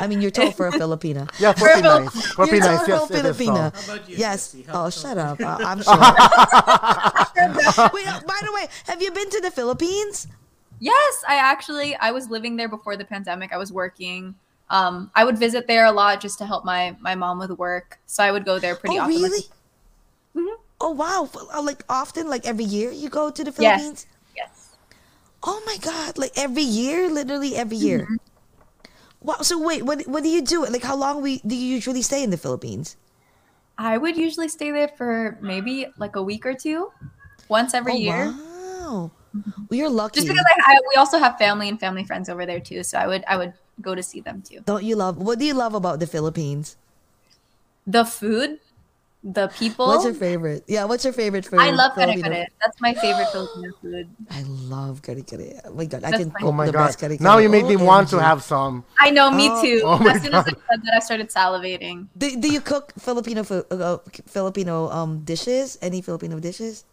[0.01, 1.29] I mean, you're tall for a Filipina.
[1.41, 2.33] Yeah, for be nice.
[2.33, 2.87] For You're nice.
[2.87, 3.75] tall Yes, for a Filipina.
[3.75, 4.53] How about you, Yes.
[4.53, 4.63] Jesse?
[4.71, 5.41] How Oh, shut up.
[5.41, 5.95] Uh, I'm sure.
[7.95, 10.29] Wait, uh, by the way, have you been to the Philippines?
[10.81, 13.53] Yes, I actually I was living there before the pandemic.
[13.53, 14.35] I was working.
[14.69, 17.99] Um, I would visit there a lot just to help my my mom with work.
[18.07, 19.17] So I would go there pretty oh, often.
[19.17, 19.43] really?
[20.37, 20.55] Mhm.
[20.81, 21.29] Oh, wow.
[21.53, 24.07] Uh, Like often, like every year, you go to the Philippines?
[24.07, 24.17] Yes.
[25.43, 26.19] Oh my God!
[26.19, 28.01] Like every year, literally every year.
[28.01, 28.17] Mm-hmm.
[29.23, 29.37] Wow.
[29.43, 30.67] So wait, what what do you do?
[30.67, 32.97] Like, how long we do you usually stay in the Philippines?
[33.79, 36.93] I would usually stay there for maybe like a week or two,
[37.49, 38.25] once every oh, year.
[38.27, 39.11] Wow.
[39.33, 40.21] Well, you're lucky.
[40.21, 42.99] Just because I, I we also have family and family friends over there too, so
[42.99, 44.61] I would I would go to see them too.
[44.67, 45.17] Don't you love?
[45.17, 46.77] What do you love about the Philippines?
[47.87, 48.59] The food,
[49.23, 49.87] the people.
[49.87, 50.65] What's your favorite?
[50.67, 51.61] Yeah, what's your favorite food?
[51.61, 52.49] I love kare Filipino- kare.
[52.63, 54.09] That's my favorite Filipino food.
[54.31, 55.61] I love kare kare.
[55.67, 56.87] Oh my god, I can my- Oh my the god.
[56.87, 57.19] best kare kare.
[57.21, 58.85] Now you make me want to have some.
[58.99, 59.63] I know, me Oh.
[59.63, 59.81] too.
[59.85, 60.63] Oh my as soon as I God.
[60.71, 62.07] said that, I started salivating.
[62.17, 65.77] Do, do you cook Filipino fo- uh, Filipino um dishes?
[65.83, 66.85] Any Filipino dishes?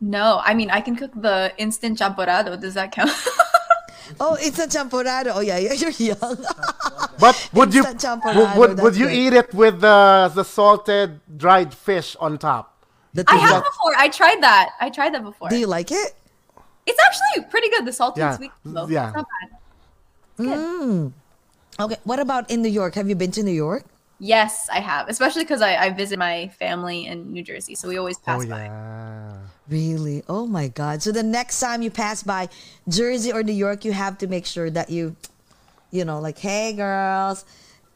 [0.00, 2.60] No, I mean I can cook the instant champorado.
[2.60, 3.10] Does that count?
[4.20, 5.32] Oh, it's a champurrado.
[5.34, 6.44] Oh yeah, yeah, you're young.
[7.18, 12.16] But would you would, would, would you eat it with the the salted dried fish
[12.20, 12.84] on top?
[13.14, 13.92] The I have that- before.
[13.96, 14.70] I tried that.
[14.80, 15.48] I tried that before.
[15.48, 16.14] Do you like it?
[16.86, 17.84] It's actually pretty good.
[17.84, 18.86] The salted Yeah, sweet combo.
[18.88, 19.08] yeah.
[19.08, 19.58] It's not bad.
[20.46, 21.12] Mm.
[21.78, 21.96] Okay.
[22.04, 22.94] What about in New York?
[22.94, 23.84] Have you been to New York?
[24.18, 25.08] Yes, I have.
[25.08, 28.44] Especially because I, I visit my family in New Jersey, so we always oh, pass
[28.44, 28.68] Oh by.
[29.68, 30.22] Really?
[30.28, 31.02] Oh my God!
[31.02, 32.48] So the next time you pass by
[32.88, 35.14] Jersey or New York, you have to make sure that you,
[35.90, 37.44] you know, like, hey girls,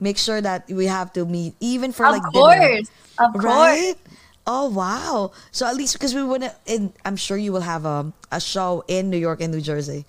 [0.00, 2.68] make sure that we have to meet even for Of like dinner.
[2.68, 3.44] course, of course.
[3.44, 3.94] right?
[4.46, 5.32] Oh wow!
[5.50, 8.84] So at least because we wouldn't, in, I'm sure you will have a a show
[8.88, 10.06] in New York and New Jersey.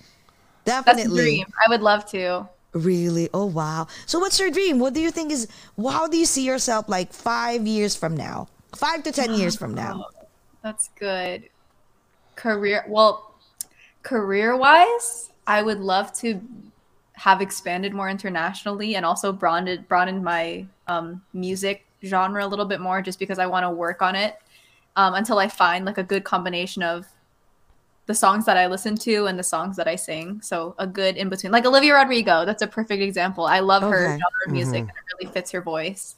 [0.84, 1.20] That's Definitely.
[1.20, 1.46] a dream.
[1.66, 2.48] I would love to.
[2.72, 3.28] Really?
[3.34, 3.88] Oh wow!
[4.06, 4.78] So what's your dream?
[4.78, 5.48] What do you think is?
[5.82, 8.48] How do you see yourself like five years from now?
[8.76, 10.06] Five to ten years from now?
[10.06, 10.17] Oh,
[10.62, 11.48] That's good.
[12.36, 13.34] Career well,
[14.02, 16.40] career wise, I would love to
[17.14, 22.80] have expanded more internationally and also broadened broadened my um, music genre a little bit
[22.80, 24.38] more just because I want to work on it
[24.96, 27.06] um, until I find like a good combination of
[28.06, 30.40] the songs that I listen to and the songs that I sing.
[30.42, 32.44] So a good in between, like Olivia Rodrigo.
[32.46, 33.44] That's a perfect example.
[33.44, 34.12] I love her Okay.
[34.12, 36.16] genre of music and it really fits her voice.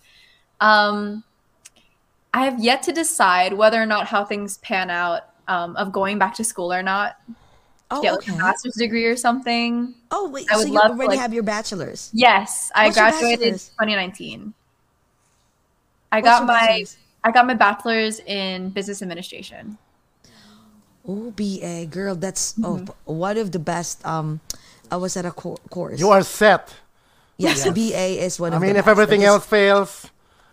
[0.61, 1.25] Um,
[2.33, 6.19] I have yet to decide whether or not how things pan out um, of going
[6.19, 7.17] back to school or not.
[7.91, 8.35] Oh, Get like okay.
[8.35, 9.95] a master's degree or something.
[10.13, 12.09] Oh wait, I so would you love to, already like- have your bachelor's?
[12.13, 13.69] Yes, I What's your graduated bachelor's?
[13.71, 14.55] 2019.
[16.13, 16.97] I What's got my bachelor's?
[17.25, 19.77] I got my bachelor's in business administration.
[21.07, 23.13] Oh, BA girl, that's oh Mm-hmm.
[23.13, 24.05] one of the best.
[24.07, 24.41] Um,
[24.91, 25.99] I was at a co- course.
[25.99, 26.75] You are set.
[27.39, 28.63] yes, BA is one I of.
[28.63, 28.91] mean, the if best.
[28.99, 30.07] everything else fails,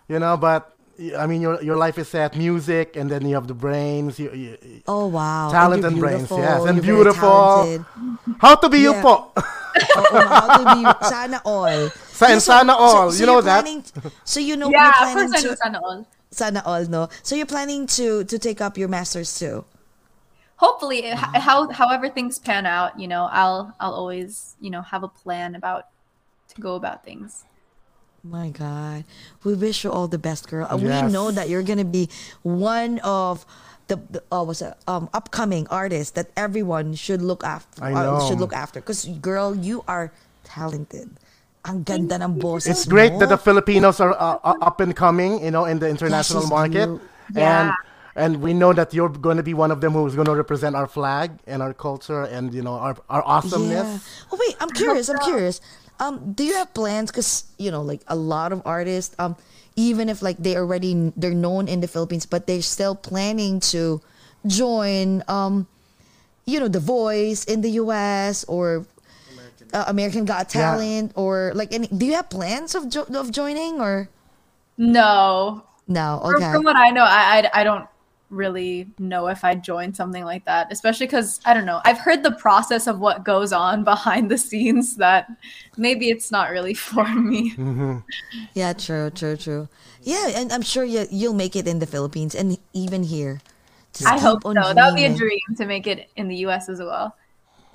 [0.08, 0.77] you know, but y-
[1.18, 2.36] I mean, your your life is set.
[2.36, 4.18] Music, and then you have the brains.
[4.18, 7.86] You, you, Oh wow, Talent you're and brains, beautiful, yes, and you're beautiful.
[8.42, 9.06] how to be you Yeah.
[9.06, 9.30] po?
[9.78, 11.94] Oo, oh, oh, how to be sana all.
[12.18, 13.62] Sa- and sana all, you know you're that?
[13.62, 13.86] planning-
[14.26, 16.00] So you know Yeah, you're planning to sana all.
[16.34, 17.14] sana all no.
[17.22, 19.70] So you're planning to to take up your masters too.
[20.58, 21.46] Hopefully, it- h- mm-hmm.
[21.46, 25.54] how however things pan out, you know, I'll I'll always you know have a plan
[25.54, 25.94] about
[26.50, 27.46] to go about things.
[28.28, 29.06] My God,
[29.44, 30.68] we wish you all the best, girl.
[30.70, 31.06] Uh, Yes.
[31.06, 32.10] We know that you're gonna be
[32.44, 33.46] one of
[33.88, 37.84] the, the uh, what's that, um upcoming artists that everyone should look after.
[37.84, 40.12] I uh, should look after, because girl, you are
[40.44, 41.10] talented.
[41.64, 43.20] Ang ganda ng boses It's great mo.
[43.20, 46.50] that the Filipinos are uh, uh, up and coming, you know, in the international she's
[46.52, 47.02] market, cute.
[47.36, 47.72] and
[48.16, 50.76] and we know that you're going to be one of them who's going to represent
[50.76, 53.88] our flag and our culture and you know our our awesomeness.
[53.88, 54.32] Yeah.
[54.32, 55.08] Oh wait, I'm curious.
[55.08, 55.60] I'm curious.
[56.00, 57.12] Um, do you have plans?
[57.12, 59.36] Cause you know, like a lot of artists, um,
[59.76, 64.02] even if like they already they're known in the Philippines, but they're still planning to
[64.46, 65.68] join, um,
[66.46, 68.44] you know, The Voice in the U.S.
[68.46, 68.86] or
[69.74, 70.62] uh, American Got Yeah.
[70.78, 71.88] Talent or like any.
[71.88, 74.10] Do you have plans of jo- of joining or
[74.78, 75.64] No.
[75.88, 76.22] no?
[76.24, 76.52] From- Okay.
[76.54, 77.86] From what I know, I, I I don't
[78.30, 81.82] really know if I'd join something like that, especially because I don't know.
[81.86, 85.30] I've heard the process of what goes on behind the scenes that
[85.78, 87.52] maybe it's not really for me.
[87.52, 87.98] Mm-hmm.
[88.54, 89.70] Yeah, true, true, true.
[90.02, 93.40] Yeah, and I'm sure you you'll make it in the Philippines and even here.
[93.94, 94.54] Just I hope so.
[94.54, 96.70] That would be a dream to make it in the U.S.
[96.70, 97.16] as well.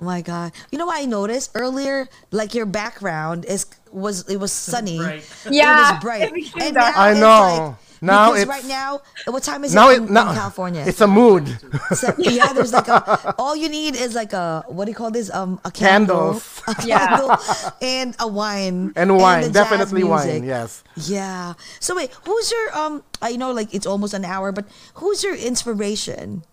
[0.01, 2.07] Oh My God, you know what I noticed earlier?
[2.31, 4.97] Like your background is was it was sunny.
[4.97, 5.29] bright.
[5.49, 6.61] Yeah, it was bright.
[6.61, 7.67] And now I know.
[7.67, 10.35] Like, Now because it's- right now, what time is Now it it in, now in
[10.35, 10.83] California?
[10.85, 11.47] it's a mood.
[11.95, 13.33] So- yeah, there's like a.
[13.39, 15.31] All you need is like a what do you call this?
[15.33, 16.61] Um, a candle, Candles.
[16.67, 17.07] a Yeah.
[17.07, 17.37] candle,
[17.81, 20.43] and a wine, and wine, the jazz definitely wine.
[20.43, 20.83] Yes.
[20.97, 21.53] Yeah.
[21.79, 23.03] So wait, who's your um?
[23.21, 26.43] I know like it's almost an hour, but who's your inspiration?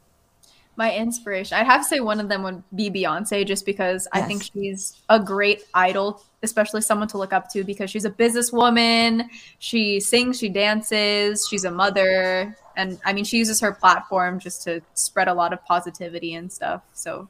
[0.81, 4.23] My inspiration, I'd have to say one of them would be Beyonce, just because I
[4.23, 9.29] think she's a great idol, especially someone to look up to because she's a businesswoman.
[9.59, 14.63] She sings, she dances, she's a mother, and I mean, she uses her platform just
[14.63, 16.81] to spread a lot of positivity and stuff.
[16.95, 17.29] So,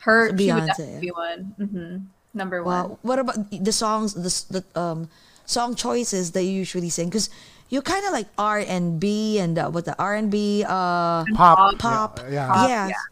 [0.00, 0.66] her So she would Beyonce.
[0.66, 1.40] definitely be one.
[1.56, 1.96] hmm
[2.34, 2.90] Number one.
[2.90, 2.98] Wow.
[3.00, 4.12] What about the songs?
[4.12, 5.08] The, the um
[5.48, 7.08] song choices that you usually sing?
[7.08, 7.32] Because
[7.72, 11.24] you kind of like R and B and uh, what the R and B uh
[11.32, 11.78] Pop.
[11.80, 12.20] pop.
[12.28, 12.46] Yeah.
[12.52, 12.88] Pop, Yeah.
[12.92, 13.04] yeah.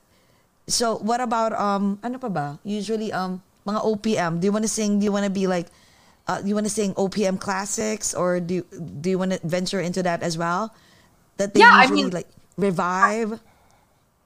[0.68, 2.46] So what about um ano pa ba?
[2.62, 4.32] Usually um mga OPM.
[4.40, 5.00] Do you want to sing?
[5.00, 5.72] Do you want to be like
[6.26, 8.64] uh, do you want to sing OPM classics or do you,
[9.00, 10.74] do you want to venture into that as well?
[11.38, 12.28] That they Yeah, I usually mean- like
[12.58, 13.38] revive.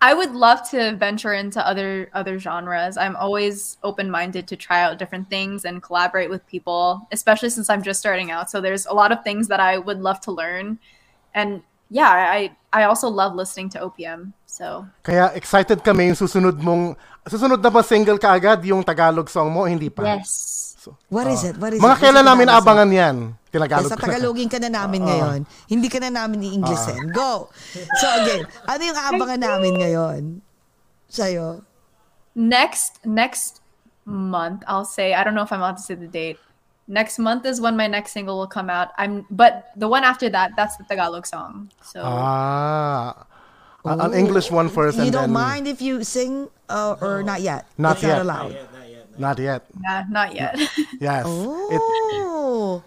[0.01, 2.97] I would love to venture into other other genres.
[2.97, 7.83] I'm always open-minded to try out different things and collaborate with people, especially since I'm
[7.85, 8.49] just starting out.
[8.51, 10.81] So there's a lot of things that I would love to learn.
[11.35, 14.33] And yeah, I I also love listening to OPM.
[14.47, 16.97] So Kaya excited kami yung susunod mong
[17.29, 20.17] susunod na ba single ka agad yung Tagalog song mo hindi pa?
[20.17, 20.70] yes.
[21.13, 21.61] What is it?
[21.61, 21.85] What is Ah.
[21.85, 22.01] Mga it?
[22.01, 23.17] kailan namin Tagalog abangan yan?
[23.51, 24.09] Tinagalog Sa ko na.
[24.15, 25.39] Tagalogin ka na namin ngayon.
[25.67, 27.13] Hindi ka na namin i-Englishin.
[27.13, 27.51] Go!
[27.99, 30.21] So again, ano yung abangan namin ngayon?
[31.07, 31.67] Sa'yo?
[32.33, 33.59] Next next
[34.07, 36.39] month, I'll say I don't know if I'm allowed to say the date.
[36.87, 38.91] Next month is when my next single will come out.
[38.97, 41.71] I'm but the one after that, that's the Tagalog song.
[41.83, 43.27] So Ah.
[43.83, 47.25] A- An English one first You and don't then mind if you sing uh, or
[47.25, 47.65] not yet?
[47.81, 48.21] Not It's yet.
[48.21, 48.53] not allowed.
[49.17, 49.61] Yeah, not yet.
[49.75, 49.79] not yet.
[49.83, 50.55] yeah, not yet.
[51.01, 51.25] Yes.
[51.27, 52.83] It, Oh!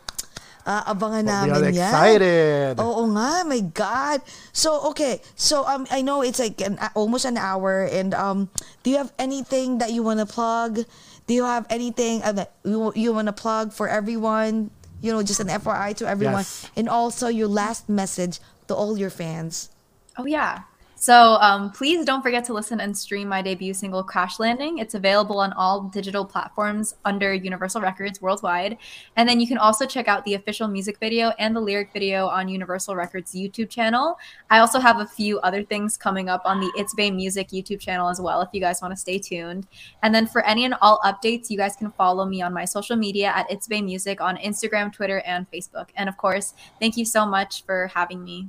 [0.63, 1.91] Ah, abangan we are namin yan.
[1.91, 2.74] excited.
[2.80, 4.24] Oo nga, my God.
[4.55, 5.19] So, okay.
[5.36, 7.84] So, um, I know it's like an, almost an hour.
[7.91, 8.47] And um,
[8.80, 10.88] do you have anything that you want to plug?
[11.28, 14.71] Do you have anything uh, that you, you want to plug for everyone?
[15.03, 16.47] You know, just an FYI to everyone.
[16.47, 16.71] Yes.
[16.80, 18.39] And also your last message
[18.71, 19.67] to all your fans.
[20.15, 20.63] Oh yeah.
[21.03, 24.77] So um, please don't forget to listen and stream my debut single Crash Landing.
[24.77, 28.77] It's available on all digital platforms under Universal Records worldwide.
[29.17, 32.27] And then you can also check out the official music video and the lyric video
[32.27, 34.17] on Universal Records YouTube channel.
[34.49, 37.81] I also have a few other things coming up on the It's Bay Music YouTube
[37.81, 39.67] channel as well if you guys want to stay tuned.
[40.03, 42.95] And then for any and all updates, you guys can follow me on my social
[42.95, 45.89] media at It's Bay Music on Instagram, Twitter, and Facebook.
[45.97, 48.47] And of course, thank you so much for having me.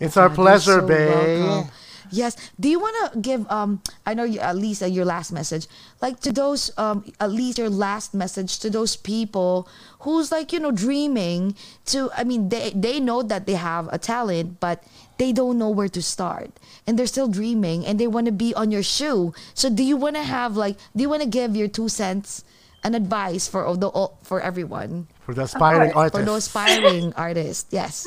[0.00, 1.08] It's our God, pleasure, so babe.
[1.08, 1.70] welcome.
[2.10, 2.36] Yes.
[2.60, 5.66] Do you want to give um I know you, at least uh, your last message
[6.02, 9.66] like to those um at least your last message to those people
[10.00, 13.98] who's like you know dreaming to I mean they they know that they have a
[13.98, 14.84] talent but
[15.18, 16.52] they don't know where to start
[16.86, 19.32] and they're still dreaming and they want to be on your shoe.
[19.54, 22.44] So do you want to have like do you want to give your two cents
[22.84, 23.90] an advice for the
[24.22, 26.12] for everyone For the aspiring course.
[26.12, 26.18] artists.
[26.20, 27.66] for those aspiring artists?
[27.72, 28.06] Yes.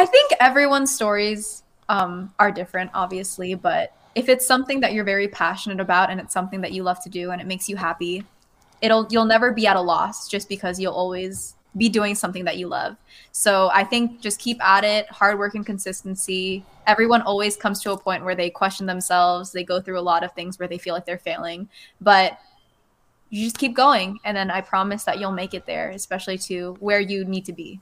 [0.00, 5.28] I think everyone's stories um, are different, obviously, but if it's something that you're very
[5.28, 8.24] passionate about and it's something that you love to do and it makes you happy,
[8.80, 12.56] it'll you'll never be at a loss just because you'll always be doing something that
[12.56, 12.96] you love.
[13.32, 16.64] So I think just keep at it, hard work and consistency.
[16.86, 20.24] Everyone always comes to a point where they question themselves, they go through a lot
[20.24, 21.68] of things where they feel like they're failing,
[22.00, 22.38] but
[23.28, 26.78] you just keep going, and then I promise that you'll make it there, especially to
[26.80, 27.80] where you need to be.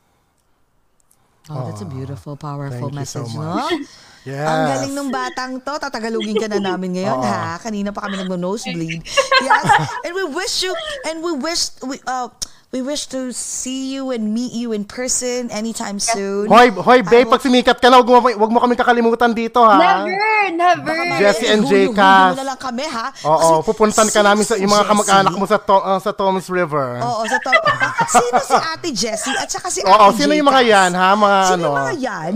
[1.50, 3.72] Oh, that's a beautiful, powerful so message, much.
[3.72, 3.86] no?
[4.28, 4.44] Yes.
[4.44, 5.72] Ang galing nung batang to.
[5.80, 7.56] Tatagalugin ka na namin ngayon, ha?
[7.56, 9.00] Kanina pa kami nagno-nosebleed.
[9.48, 9.64] yes.
[10.04, 10.72] And we wish you,
[11.08, 12.28] and we wish, we, uh,
[12.68, 16.52] we wish to see you and meet you in person anytime soon.
[16.52, 19.64] Hoy, hoy, babe, I pag sumikat ka na, huwag mo, huwag mo kami kakalimutan dito,
[19.64, 19.80] ha?
[20.04, 20.96] Never, never.
[21.16, 22.36] Jessie and Jcas.
[22.36, 23.08] mo na lang kami, ha?
[23.24, 26.12] Oo, Kasi pupuntan ka namin sa si yung mga kamag-anak mo sa to, uh, sa
[26.12, 27.00] Toms River.
[27.00, 27.50] Oo, sa to.
[28.20, 31.16] Sino si Ate Jessie at saka si Ate Oo, sino yung mga yan, ha?
[31.16, 31.64] Mga Sino ano?
[31.64, 32.32] yung mga yan?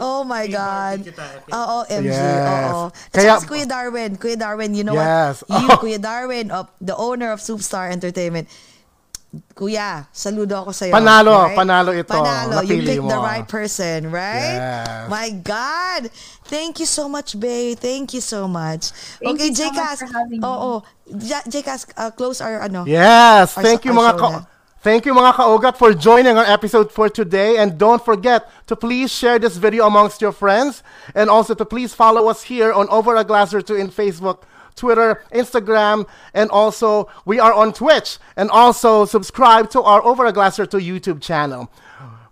[0.00, 1.02] Oh my God.
[1.52, 2.10] Oo, MJ.
[2.14, 2.70] Yes.
[2.72, 2.86] Oo.
[2.88, 4.16] At Kaya- si Kuya Darwin.
[4.16, 5.42] Kuya Darwin, you know Yes.
[5.46, 5.60] what?
[5.62, 5.76] You, Oh.
[5.78, 8.48] Kuya Darwin, of the owner of Superstar Entertainment.
[9.50, 10.94] Kuya, saludo ako sa'yo.
[10.94, 12.06] Panalo, panalo ito.
[12.06, 12.62] Panalo.
[12.62, 13.26] You Napili picked the mo.
[13.26, 14.54] right person, right?
[14.62, 15.10] Yes.
[15.10, 16.06] My God.
[16.46, 17.74] Thank you so much, Bay.
[17.74, 18.94] Thank you so much.
[19.18, 19.98] Thank okay, you so much Jcas.
[19.98, 20.46] for having me.
[20.46, 20.86] Oo.
[21.18, 22.86] J- Jcas, uh, close our ano.
[22.86, 24.53] Yes, Our- thank you our mga show ka- na.
[24.84, 27.56] Thank you mga kaugat for joining our episode for today.
[27.56, 30.84] And don't forget to please share this video amongst your friends.
[31.16, 34.44] And also to please follow us here on Over a Glass or Two in Facebook,
[34.76, 36.04] Twitter, Instagram
[36.36, 38.20] and also we are on Twitch.
[38.36, 41.72] And also subscribe to our Over a Glass or Two YouTube channel.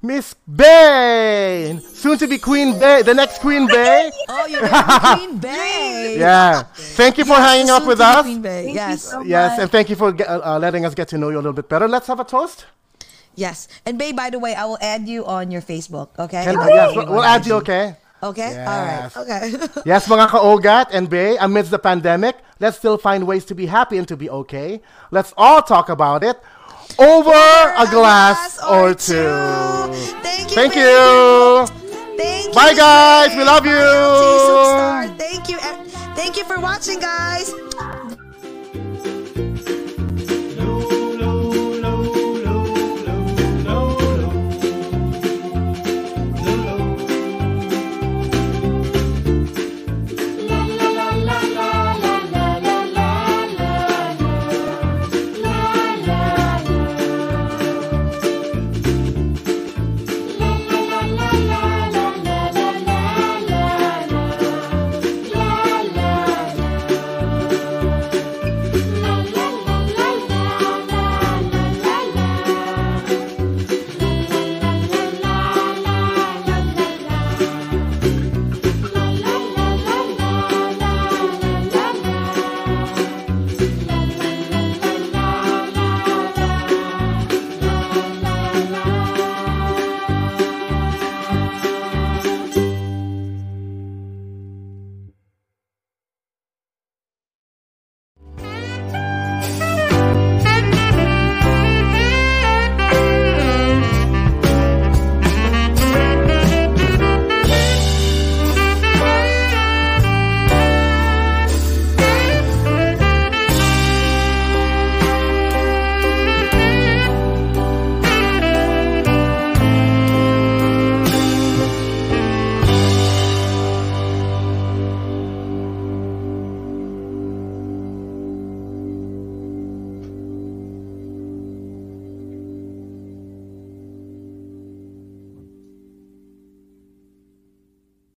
[0.03, 4.11] Miss Bay, soon to be Queen Bay, the next Queen Bay.
[4.29, 6.17] Oh, you're gonna Queen Bay.
[6.19, 6.65] Yeah.
[6.99, 8.23] Thank you for hanging out with us.
[8.27, 8.65] Queen Bay.
[8.65, 9.03] Thank Yes.
[9.05, 11.43] so Yes, and thank you for uh, uh, letting us get to know you a
[11.47, 11.87] little bit better.
[11.87, 12.67] Let's have a toast.
[13.37, 13.69] Yes.
[13.87, 16.19] And Bay, by the way, I will add you on your Facebook.
[16.19, 16.43] Okay.
[16.43, 17.95] Can, And yes, we'll, we'll add you, okay?
[18.23, 18.59] Okay.
[18.59, 19.17] All right.
[19.17, 19.55] Okay.
[19.87, 23.99] Yes, mga kaogat and Bay, amidst the pandemic, let's still find ways to be happy
[23.99, 24.81] and to be okay.
[25.11, 26.39] Let's all talk about it
[27.03, 27.31] over,
[27.77, 29.15] a, glass, or two.
[30.23, 30.55] Thank you.
[30.55, 31.67] Thank you.
[32.17, 32.53] Thank you.
[32.53, 33.37] Bye, guys.
[33.37, 33.73] We love you.
[33.73, 35.19] Bye, LT Superstar.
[35.19, 35.59] Thank you.
[36.15, 37.53] Thank you for watching, guys.